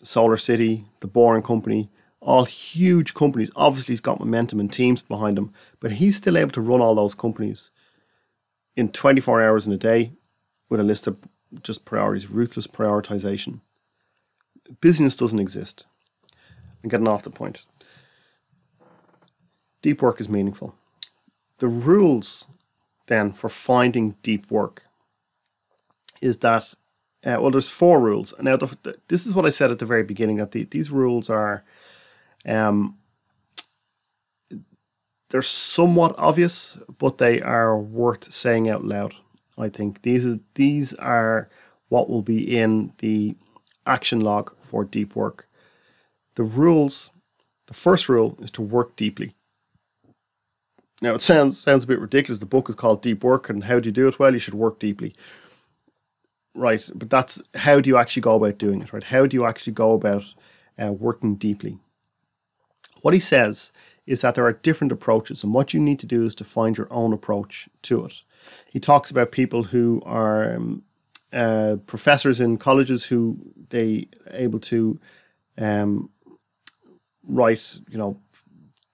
[0.03, 3.51] Solar City, the Boring Company, all huge companies.
[3.55, 6.93] Obviously, he's got momentum and teams behind him, but he's still able to run all
[6.93, 7.71] those companies
[8.75, 10.11] in 24 hours in a day
[10.67, 11.15] with a list of
[11.63, 13.61] just priorities, ruthless prioritization.
[14.81, 15.85] Business doesn't exist.
[16.83, 17.65] I'm getting off the point.
[19.81, 20.75] Deep work is meaningful.
[21.59, 22.49] The rules
[23.11, 24.83] then for finding deep work
[26.21, 26.73] is that
[27.23, 28.33] uh, well, there's four rules.
[28.39, 30.89] Now, the, the, this is what I said at the very beginning that the, these
[30.89, 31.63] rules are
[32.47, 32.97] um,
[35.29, 39.13] they're somewhat obvious, but they are worth saying out loud.
[39.57, 41.49] I think these are, these are
[41.89, 43.35] what will be in the
[43.85, 45.47] action log for deep work.
[46.35, 47.11] The rules,
[47.67, 49.35] the first rule is to work deeply.
[51.01, 52.39] Now it sounds sounds a bit ridiculous.
[52.39, 54.19] The book is called Deep Work, and how do you do it?
[54.19, 55.15] Well, you should work deeply.
[56.55, 58.93] Right, but that's how do you actually go about doing it?
[58.93, 60.33] Right, how do you actually go about
[60.77, 61.79] uh, working deeply?
[63.01, 63.71] What he says
[64.05, 66.77] is that there are different approaches, and what you need to do is to find
[66.77, 68.21] your own approach to it.
[68.65, 70.83] He talks about people who are um,
[71.31, 73.37] uh, professors in colleges who
[73.69, 74.99] they able to
[75.57, 76.09] um,
[77.23, 78.19] write, you know,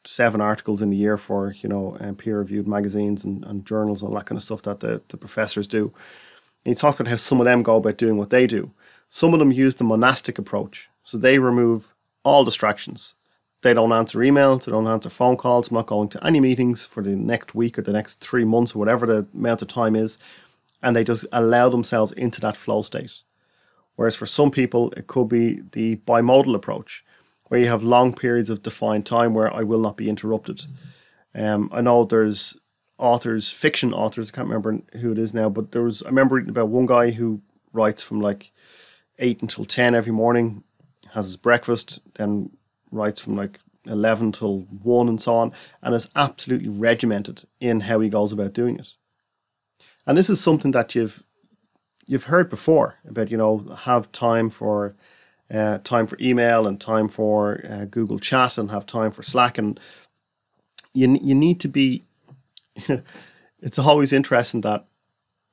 [0.08, 4.10] seven articles in a year for you know uh, peer-reviewed magazines and, and journals and
[4.10, 5.94] all that kind of stuff that the, the professors do.
[6.66, 8.72] And he talks about how some of them go about doing what they do.
[9.10, 11.94] Some of them use the monastic approach, so they remove
[12.24, 13.16] all distractions
[13.62, 17.02] they don't answer emails, they don't answer phone calls, not going to any meetings for
[17.02, 20.18] the next week or the next three months or whatever the amount of time is,
[20.82, 23.24] and they just allow themselves into that flow state.
[23.96, 27.04] Whereas for some people, it could be the bimodal approach,
[27.48, 30.66] where you have long periods of defined time where I will not be interrupted.
[31.34, 32.58] Um, I know there's
[32.98, 36.36] authors, fiction authors, I can't remember who it is now, but there was, I remember
[36.36, 37.42] reading about one guy who
[37.74, 38.52] writes from like
[39.20, 40.64] 8 until 10 every morning,
[41.14, 42.52] has his breakfast, then
[42.92, 48.00] writes from like 11 till 1 and so on, and is absolutely regimented in how
[48.00, 48.94] he goes about doing it.
[50.06, 51.24] And this is something that you've
[52.08, 54.96] you've heard before about, you know, have time for
[55.54, 59.58] uh, time for email and time for uh, Google Chat and have time for Slack,
[59.58, 59.80] and
[60.94, 62.04] you you need to be.
[63.60, 64.86] it's always interesting that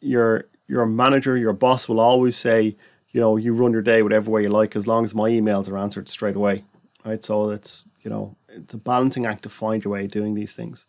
[0.00, 2.76] your your manager, your boss will always say,
[3.12, 5.68] you know, you run your day whatever way you like, as long as my emails
[5.68, 6.64] are answered straight away
[7.04, 7.24] right?
[7.24, 10.86] So it's you know it's a balancing act to find your way doing these things.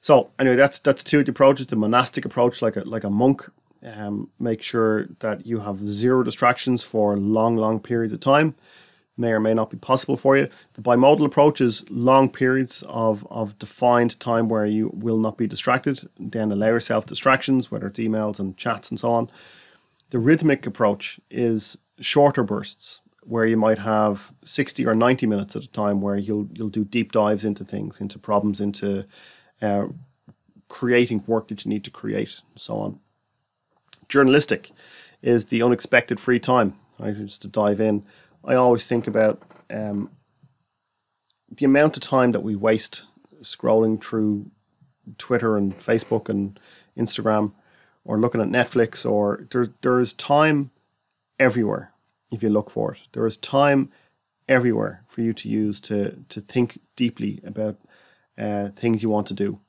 [0.00, 3.10] So anyway, that's that's two of the approaches: the monastic approach, like a like a
[3.10, 3.50] monk.
[3.82, 8.54] Um, make sure that you have zero distractions for long, long periods of time.
[9.16, 10.48] May or may not be possible for you.
[10.74, 15.48] The bimodal approach is long periods of, of defined time where you will not be
[15.48, 16.00] distracted.
[16.18, 19.28] Then allow yourself distractions, whether it's emails and chats and so on.
[20.10, 25.64] The rhythmic approach is shorter bursts where you might have 60 or 90 minutes at
[25.64, 29.04] a time where you'll you'll do deep dives into things, into problems, into
[29.60, 29.86] uh,
[30.68, 33.00] creating work that you need to create, and so on.
[34.08, 34.70] Journalistic
[35.22, 36.74] is the unexpected free time.
[36.98, 38.04] Right, just to dive in,
[38.44, 39.40] I always think about
[39.70, 40.10] um,
[41.50, 43.04] the amount of time that we waste
[43.40, 44.50] scrolling through
[45.16, 46.58] Twitter and Facebook and
[46.96, 47.52] Instagram,
[48.04, 50.70] or looking at Netflix, or there there is time
[51.38, 51.92] everywhere
[52.30, 53.00] if you look for it.
[53.12, 53.90] There is time
[54.48, 57.76] everywhere for you to use to to think deeply about
[58.36, 59.60] uh, things you want to do.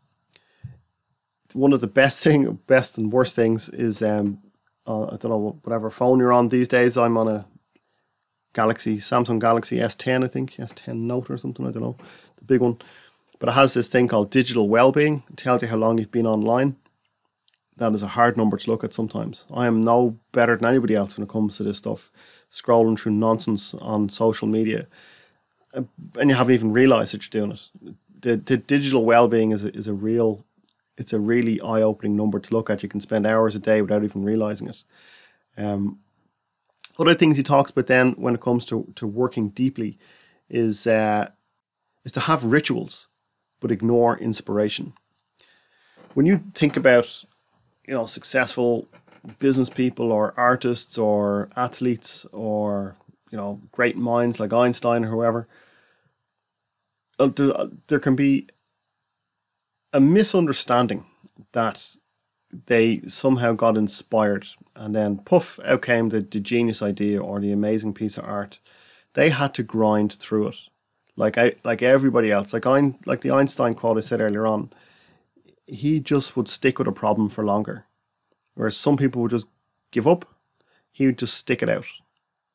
[1.53, 4.39] One of the best thing, best and worst things is um,
[4.87, 6.97] uh, I don't know whatever phone you're on these days.
[6.97, 7.45] I'm on a
[8.53, 11.97] Galaxy, Samsung Galaxy S10, I think, S10 Note or something, I don't know,
[12.37, 12.77] the big one.
[13.37, 15.23] But it has this thing called digital well-being.
[15.29, 16.75] It tells you how long you've been online.
[17.77, 19.45] That is a hard number to look at sometimes.
[19.53, 22.11] I am no better than anybody else when it comes to this stuff,
[22.51, 24.87] scrolling through nonsense on social media,
[25.73, 27.95] and you haven't even realised that you're doing it.
[28.21, 30.43] The, the digital well-being is a, is a real,
[30.99, 32.83] it's a really eye-opening number to look at.
[32.83, 34.83] You can spend hours a day without even realising it.
[35.57, 35.99] Um,
[36.99, 39.97] other things he talks about then when it comes to, to working deeply
[40.49, 41.29] is uh,
[42.03, 43.07] is to have rituals
[43.61, 44.93] but ignore inspiration.
[46.13, 47.23] When you think about
[47.87, 48.87] you know successful
[49.39, 52.95] business people or artists or athletes or
[53.31, 55.47] you know great minds like Einstein or whoever,
[57.19, 58.47] uh, there, uh, there can be
[59.93, 61.05] a misunderstanding
[61.51, 61.95] that
[62.65, 67.51] they somehow got inspired and then poof out came the, the genius idea or the
[67.51, 68.59] amazing piece of art.
[69.13, 70.57] They had to grind through it.
[71.15, 74.71] Like I like everybody else like I like the Einstein quote I said earlier on
[75.67, 77.85] he just would stick with a problem for longer.
[78.55, 79.47] Whereas some people would just
[79.91, 80.25] give up.
[80.91, 81.85] He would just stick it out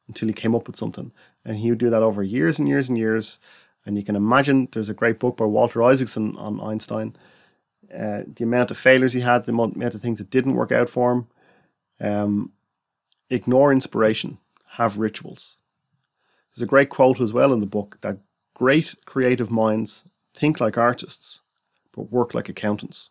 [0.09, 1.12] until he came up with something.
[1.45, 3.39] And he would do that over years and years and years
[3.87, 7.16] and you can imagine there's a great book by Walter Isaacson on Einstein
[7.95, 10.89] uh, the amount of failures he had, the amount of things that didn't work out
[10.89, 11.26] for him.
[12.01, 12.53] Um,
[13.30, 14.39] ignore inspiration,
[14.70, 15.59] have rituals.
[16.55, 18.18] There's a great quote as well in the book that
[18.55, 21.43] great creative minds think like artists,
[21.93, 23.11] but work like accountants.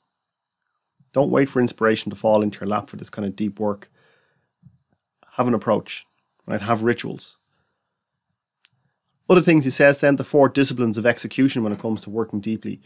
[1.14, 3.92] Don't wait for inspiration to fall into your lap for this kind of deep work.
[5.34, 6.06] Have an approach,
[6.46, 6.62] right?
[6.62, 7.38] Have rituals.
[9.30, 12.42] Other things he says then, the four disciplines of execution when it comes to working
[12.42, 12.82] deeply.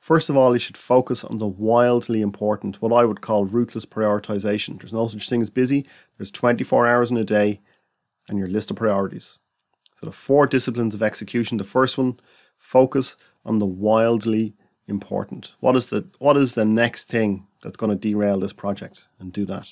[0.00, 3.84] First of all, you should focus on the wildly important, what I would call ruthless
[3.84, 4.78] prioritization.
[4.78, 5.86] There's no such thing as busy,
[6.16, 7.60] there's 24 hours in a day
[8.28, 9.40] and your list of priorities.
[9.96, 12.18] So, the four disciplines of execution the first one,
[12.56, 14.54] focus on the wildly
[14.86, 15.52] important.
[15.60, 19.06] What is the, what is the next thing that's going to derail this project?
[19.18, 19.68] And do that.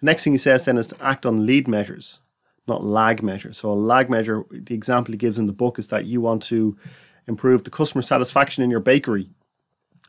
[0.00, 2.22] The next thing he says then is to act on lead measures,
[2.66, 3.52] not lag measure.
[3.52, 6.42] So, a lag measure, the example he gives in the book is that you want
[6.44, 6.76] to
[7.26, 9.30] improve the customer satisfaction in your bakery.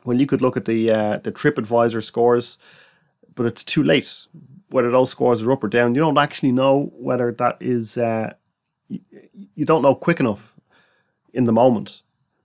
[0.04, 2.58] Well, you could look at the uh, the TripAdvisor scores,
[3.34, 4.26] but it's too late.
[4.70, 7.96] Whether those scores are up or down, you don't actually know whether that is.
[7.96, 8.34] Uh,
[8.88, 9.00] you,
[9.54, 10.54] you don't know quick enough
[11.32, 12.02] in the moment.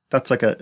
[0.10, 0.58] That's like a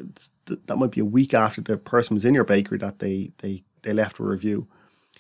[0.46, 3.64] that might be a week after the person was in your bakery that they they
[3.84, 4.68] they left a review.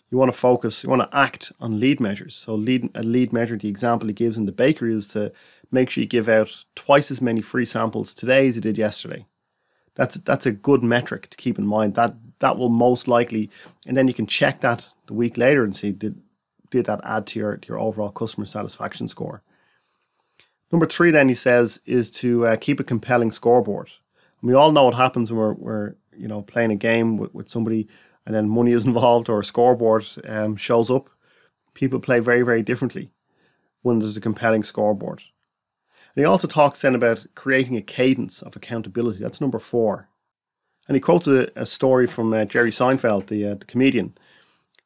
[0.10, 0.84] You want to focus.
[0.84, 2.36] You want to act on lead measures.
[2.36, 3.58] So lead a lead measure.
[3.58, 5.32] The example he gives in the bakery is to
[5.72, 9.26] make sure you give out twice as many free samples today as you did yesterday.
[9.95, 11.95] That's that's a good metric to keep in mind.
[11.95, 13.49] That that will most likely,
[13.86, 16.22] and then you can check that the week later and see did
[16.70, 19.41] did that add to your to your overall customer satisfaction score.
[20.72, 23.89] Number three, then he says, is to uh, keep a compelling scoreboard.
[24.41, 27.34] And we all know what happens when we're, we're you know playing a game with,
[27.34, 27.88] with somebody,
[28.28, 31.10] and then money is involved or a scoreboard um, shows up.
[31.74, 33.12] People play very very differently
[33.82, 35.24] when there's a compelling scoreboard.
[36.16, 39.20] And he also talks then about creating a cadence of accountability.
[39.20, 40.10] That's number four.
[40.88, 44.18] And he quotes a, a story from uh, Jerry Seinfeld, the, uh, the comedian.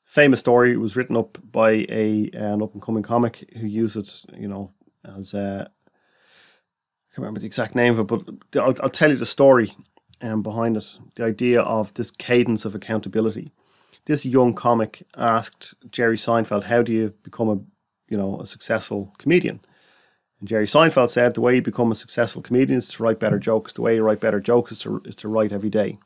[0.04, 0.76] Famous story.
[0.76, 4.74] Was written up by a an up and coming comic who used it, you know,
[5.18, 8.08] as uh, I can't remember the exact name of it,
[8.52, 9.74] but I'll, I'll tell you the story
[10.22, 10.98] um, behind it.
[11.16, 13.52] The idea of this cadence of accountability.
[14.06, 17.60] This young comic asked Jerry Seinfeld, "How do you become a,
[18.10, 19.60] you know, a successful comedian?"
[20.40, 23.38] And Jerry Seinfeld said the way you become a successful comedian is to write better
[23.38, 23.74] jokes.
[23.74, 26.00] The way you write better jokes is to, is to write every day.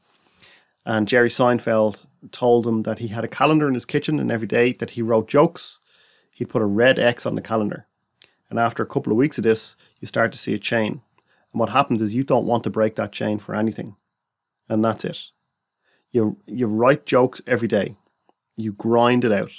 [0.86, 4.48] And Jerry Seinfeld told him that he had a calendar in his kitchen, and every
[4.48, 5.80] day that he wrote jokes,
[6.36, 7.88] he'd put a red X on the calendar.
[8.50, 11.02] And after a couple of weeks of this, you start to see a chain.
[11.52, 13.96] And what happens is you don't want to break that chain for anything.
[14.70, 15.20] And that's it.
[16.12, 17.96] You, you write jokes every day,
[18.56, 19.52] you grind it out.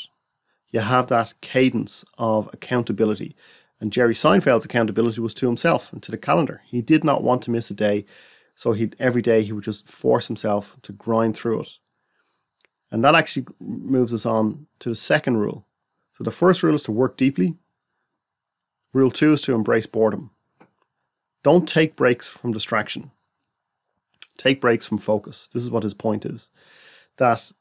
[0.71, 3.37] You have that cadence of accountability.
[3.81, 6.63] And Jerry Seinfeld's accountability was to himself and to the calendar.
[6.67, 8.07] He did not want to miss a day,
[8.55, 11.71] so he every day he would just force himself to grind through it.
[12.91, 15.67] And that actually moves us on to the second rule.
[16.17, 17.57] So the first rule is to work deeply.
[18.93, 20.31] Rule two is to embrace boredom.
[21.43, 23.11] Don't take breaks from distraction.
[24.37, 25.49] Take breaks from focus.
[25.53, 26.51] This is what his point is.
[27.17, 27.53] That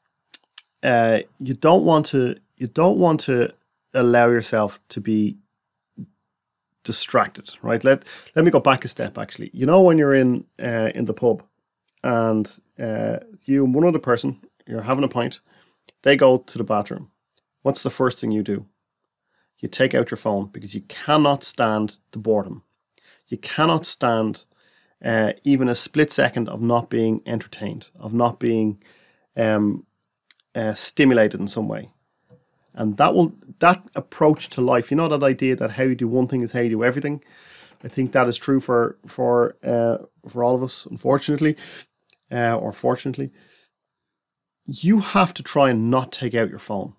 [0.82, 3.52] uh, you don't want to you don't want to
[3.94, 5.36] allow yourself to be
[6.84, 7.82] distracted, right?
[7.82, 8.04] Let
[8.34, 9.18] let me go back a step.
[9.18, 11.42] Actually, you know when you're in uh, in the pub,
[12.02, 12.46] and
[12.78, 15.40] uh, you and one other person, you're having a pint.
[16.02, 17.10] They go to the bathroom.
[17.62, 18.66] What's the first thing you do?
[19.58, 22.62] you take out your phone because you cannot stand the boredom.
[23.28, 24.44] You cannot stand
[25.04, 28.82] uh, even a split second of not being entertained, of not being
[29.36, 29.84] um,
[30.54, 31.90] uh, stimulated in some way.
[32.74, 36.08] And that will that approach to life, you know, that idea that how you do
[36.08, 37.22] one thing is how you do everything.
[37.82, 41.56] I think that is true for for uh, for all of us, unfortunately,
[42.30, 43.30] uh, or fortunately.
[44.66, 46.94] You have to try and not take out your phone.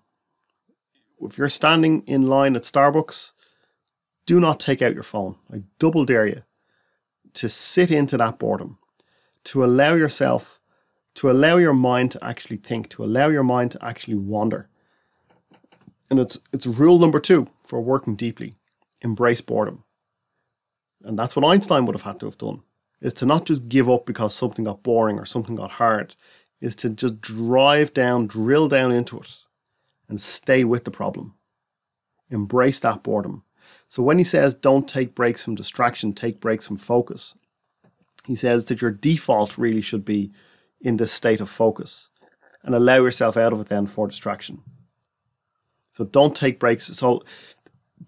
[1.20, 3.32] If you're standing in line at Starbucks,
[4.24, 5.36] do not take out your phone.
[5.52, 6.42] I double dare you
[7.34, 8.78] to sit into that boredom,
[9.44, 10.60] to allow yourself,
[11.14, 14.68] to allow your mind to actually think, to allow your mind to actually wander.
[16.10, 18.56] And it's it's rule number two for working deeply.
[19.02, 19.84] Embrace boredom.
[21.04, 22.62] And that's what Einstein would have had to have done.
[23.00, 26.16] Is to not just give up because something got boring or something got hard,
[26.60, 29.36] is to just drive down, drill down into it
[30.08, 31.34] and stay with the problem.
[32.30, 33.44] Embrace that boredom.
[33.88, 37.34] So when he says don't take breaks from distraction, take breaks from focus,
[38.26, 40.30] he says that your default really should be
[40.80, 42.10] in this state of focus
[42.62, 44.62] and allow yourself out of it then for distraction.
[45.94, 46.86] So don't take breaks.
[46.86, 47.22] So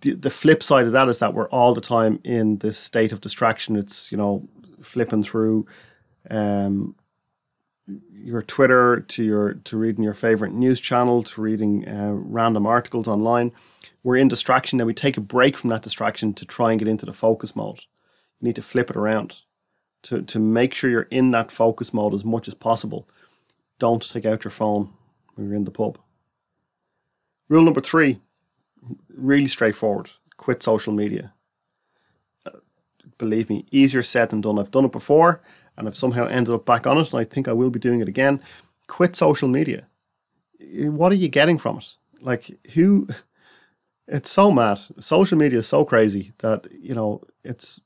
[0.02, 3.12] the, the flip side of that is that we're all the time in this state
[3.12, 3.76] of distraction.
[3.76, 4.48] It's, you know,
[4.82, 5.66] flipping through
[6.30, 6.94] um,
[8.12, 13.08] your Twitter to your to reading your favorite news channel to reading uh, random articles
[13.08, 13.52] online.
[14.02, 14.78] We're in distraction.
[14.78, 17.54] Then we take a break from that distraction to try and get into the focus
[17.56, 17.80] mode.
[18.40, 19.40] You need to flip it around
[20.02, 23.08] to to make sure you're in that focus mode as much as possible.
[23.78, 24.90] Don't take out your phone
[25.34, 25.98] when you're in the pub.
[27.48, 28.20] Rule number three,
[29.08, 31.32] really straightforward: quit social media.
[32.46, 32.58] Uh,
[33.18, 34.58] believe me, easier said than done.
[34.58, 35.42] I've done it before
[35.80, 38.00] and I've somehow ended up back on it, and I think I will be doing
[38.00, 38.40] it again.
[38.86, 39.88] Quit social media.
[40.60, 41.94] What are you getting from it?
[42.20, 43.08] Like, who?
[44.12, 44.80] It's so mad.
[44.98, 47.80] Social media is so crazy that you know it's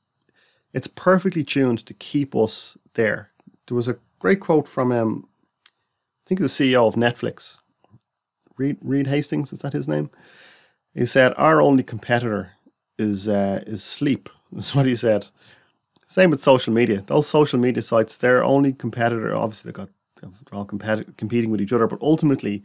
[0.73, 3.29] it's perfectly tuned to keep us there.
[3.67, 5.27] There was a great quote from um,
[5.67, 7.59] I think the CEO of Netflix,
[8.57, 9.53] Reed Reed Hastings.
[9.53, 10.09] Is that his name?
[10.95, 12.53] He said, "Our only competitor
[12.97, 15.27] is uh, is sleep." That's what he said.
[16.05, 17.03] Same with social media.
[17.07, 19.89] Those social media sites, their only competitor, obviously they've got
[20.21, 22.63] they're all competi- competing with each other, but ultimately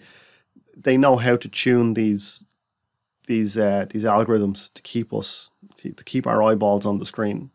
[0.76, 2.46] they know how to tune these
[3.26, 7.50] these uh, these algorithms to keep us to, to keep our eyeballs on the screen.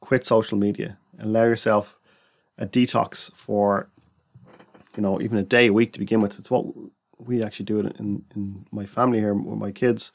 [0.00, 0.98] Quit social media.
[1.18, 1.98] Allow yourself
[2.58, 3.88] a detox for
[4.94, 6.38] you know even a day a week to begin with.
[6.38, 6.66] It's what
[7.18, 10.12] we actually do it in in my family here with my kids.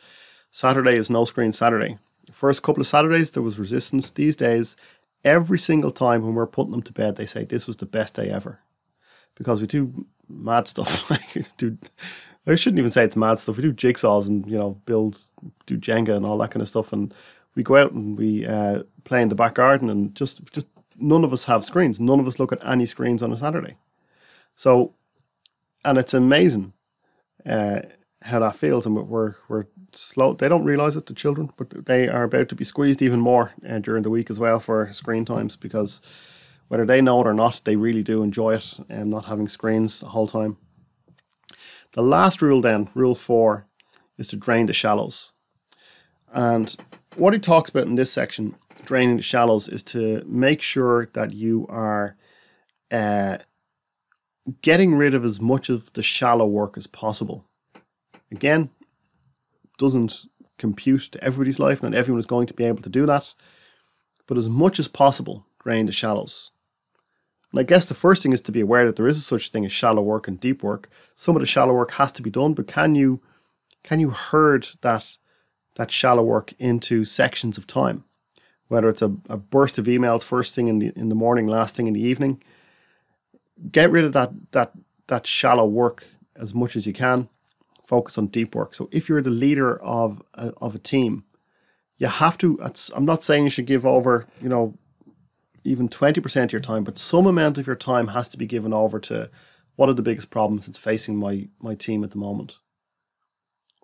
[0.52, 1.98] Saturday is no screen Saturday
[2.32, 4.12] first couple of Saturdays, there was resistance.
[4.12, 4.76] These days,
[5.24, 8.16] every single time when we're putting them to bed, they say this was the best
[8.16, 8.60] day ever
[9.36, 11.12] because we do mad stuff.
[11.58, 11.78] do,
[12.46, 13.58] I shouldn't even say it's mad stuff.
[13.58, 15.20] We do jigsaws and you know build,
[15.66, 17.14] do Jenga and all that kind of stuff, and
[17.56, 20.68] we go out and we uh, play in the back garden and just just
[20.98, 22.00] none of us have screens.
[22.00, 23.78] None of us look at any screens on a Saturday.
[24.56, 24.94] So,
[25.86, 26.74] and it's amazing.
[27.46, 27.82] Uh,
[28.28, 30.34] how that feels, and we're we're slow.
[30.34, 33.54] They don't realize it, the children, but they are about to be squeezed even more
[33.68, 36.02] uh, during the week as well for screen times because
[36.68, 40.00] whether they know it or not, they really do enjoy it and not having screens
[40.00, 40.58] the whole time.
[41.94, 43.68] The last rule, then, rule four,
[44.18, 45.34] is to drain the shallows.
[46.34, 46.76] And
[47.16, 48.56] what he talks about in this section,
[48.86, 52.18] draining the shallows, is to make sure that you are
[52.92, 53.38] uh,
[54.62, 57.47] getting rid of as much of the shallow work as possible.
[58.32, 58.70] Again,
[59.78, 60.26] doesn't
[60.58, 61.84] compute to everybody's life.
[61.84, 63.34] Not everyone is going to be able to do that.
[64.26, 66.52] But as much as possible, drain the shallows.
[67.52, 69.50] And I guess the first thing is to be aware that there is a such
[69.50, 70.90] thing as shallow work and deep work.
[71.16, 73.22] Some of the shallow work has to be done, but can you
[73.84, 75.16] can you herd that
[75.76, 78.04] that shallow work into sections of time?
[78.68, 81.76] Whether it's a, a burst of emails first thing in the in the morning, last
[81.76, 82.44] thing in the evening.
[83.72, 84.74] Get rid of that that
[85.08, 86.06] that shallow work
[86.36, 87.30] as much as you can
[87.88, 88.76] focus on deep work.
[88.76, 91.24] So if you're the leader of a, of a team,
[91.98, 92.60] you have to.
[92.96, 94.78] I'm not saying you should give over, you know,
[95.64, 98.46] even twenty percent of your time, but some amount of your time has to be
[98.46, 99.30] given over to
[99.78, 102.60] what are the biggest problems that's facing my my team at the moment.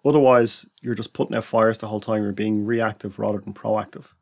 [0.05, 2.23] Otherwise, you're just putting out fires the whole time.
[2.23, 4.13] You're being reactive rather than proactive.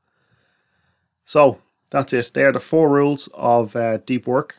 [1.26, 1.60] So
[1.90, 2.32] that's it.
[2.34, 4.58] They are the four rules of uh, deep work.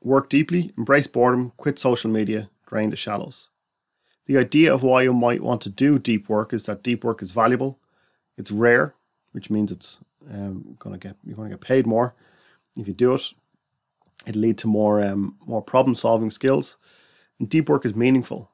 [0.00, 3.50] Work deeply, embrace boredom, quit social media, drain the shallows.
[4.26, 7.22] The idea of why you might want to do deep work is that deep work
[7.22, 7.78] is valuable,
[8.36, 8.94] it's rare,
[9.32, 10.00] which means it's
[10.30, 12.14] um, going to get you're going to get paid more
[12.78, 13.32] if you do it.
[14.26, 16.78] It'll lead to more um, more problem solving skills,
[17.38, 18.50] and deep work is meaningful.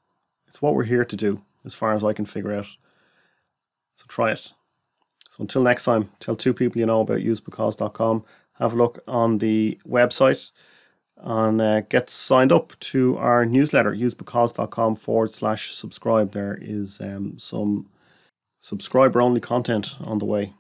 [0.46, 2.66] It's what we're here to do, as far as I can figure out.
[3.96, 4.52] So try it.
[5.28, 8.24] So until next time, tell two people you know about usebecause.com.
[8.54, 10.50] Have a look on the website
[11.20, 16.32] and uh, get signed up to our newsletter, usebecause.com forward slash subscribe.
[16.32, 17.88] There is um, some
[18.60, 20.54] subscriber only content on the way.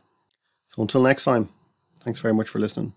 [0.68, 1.48] So until next time,
[2.00, 2.92] thanks very much for listening.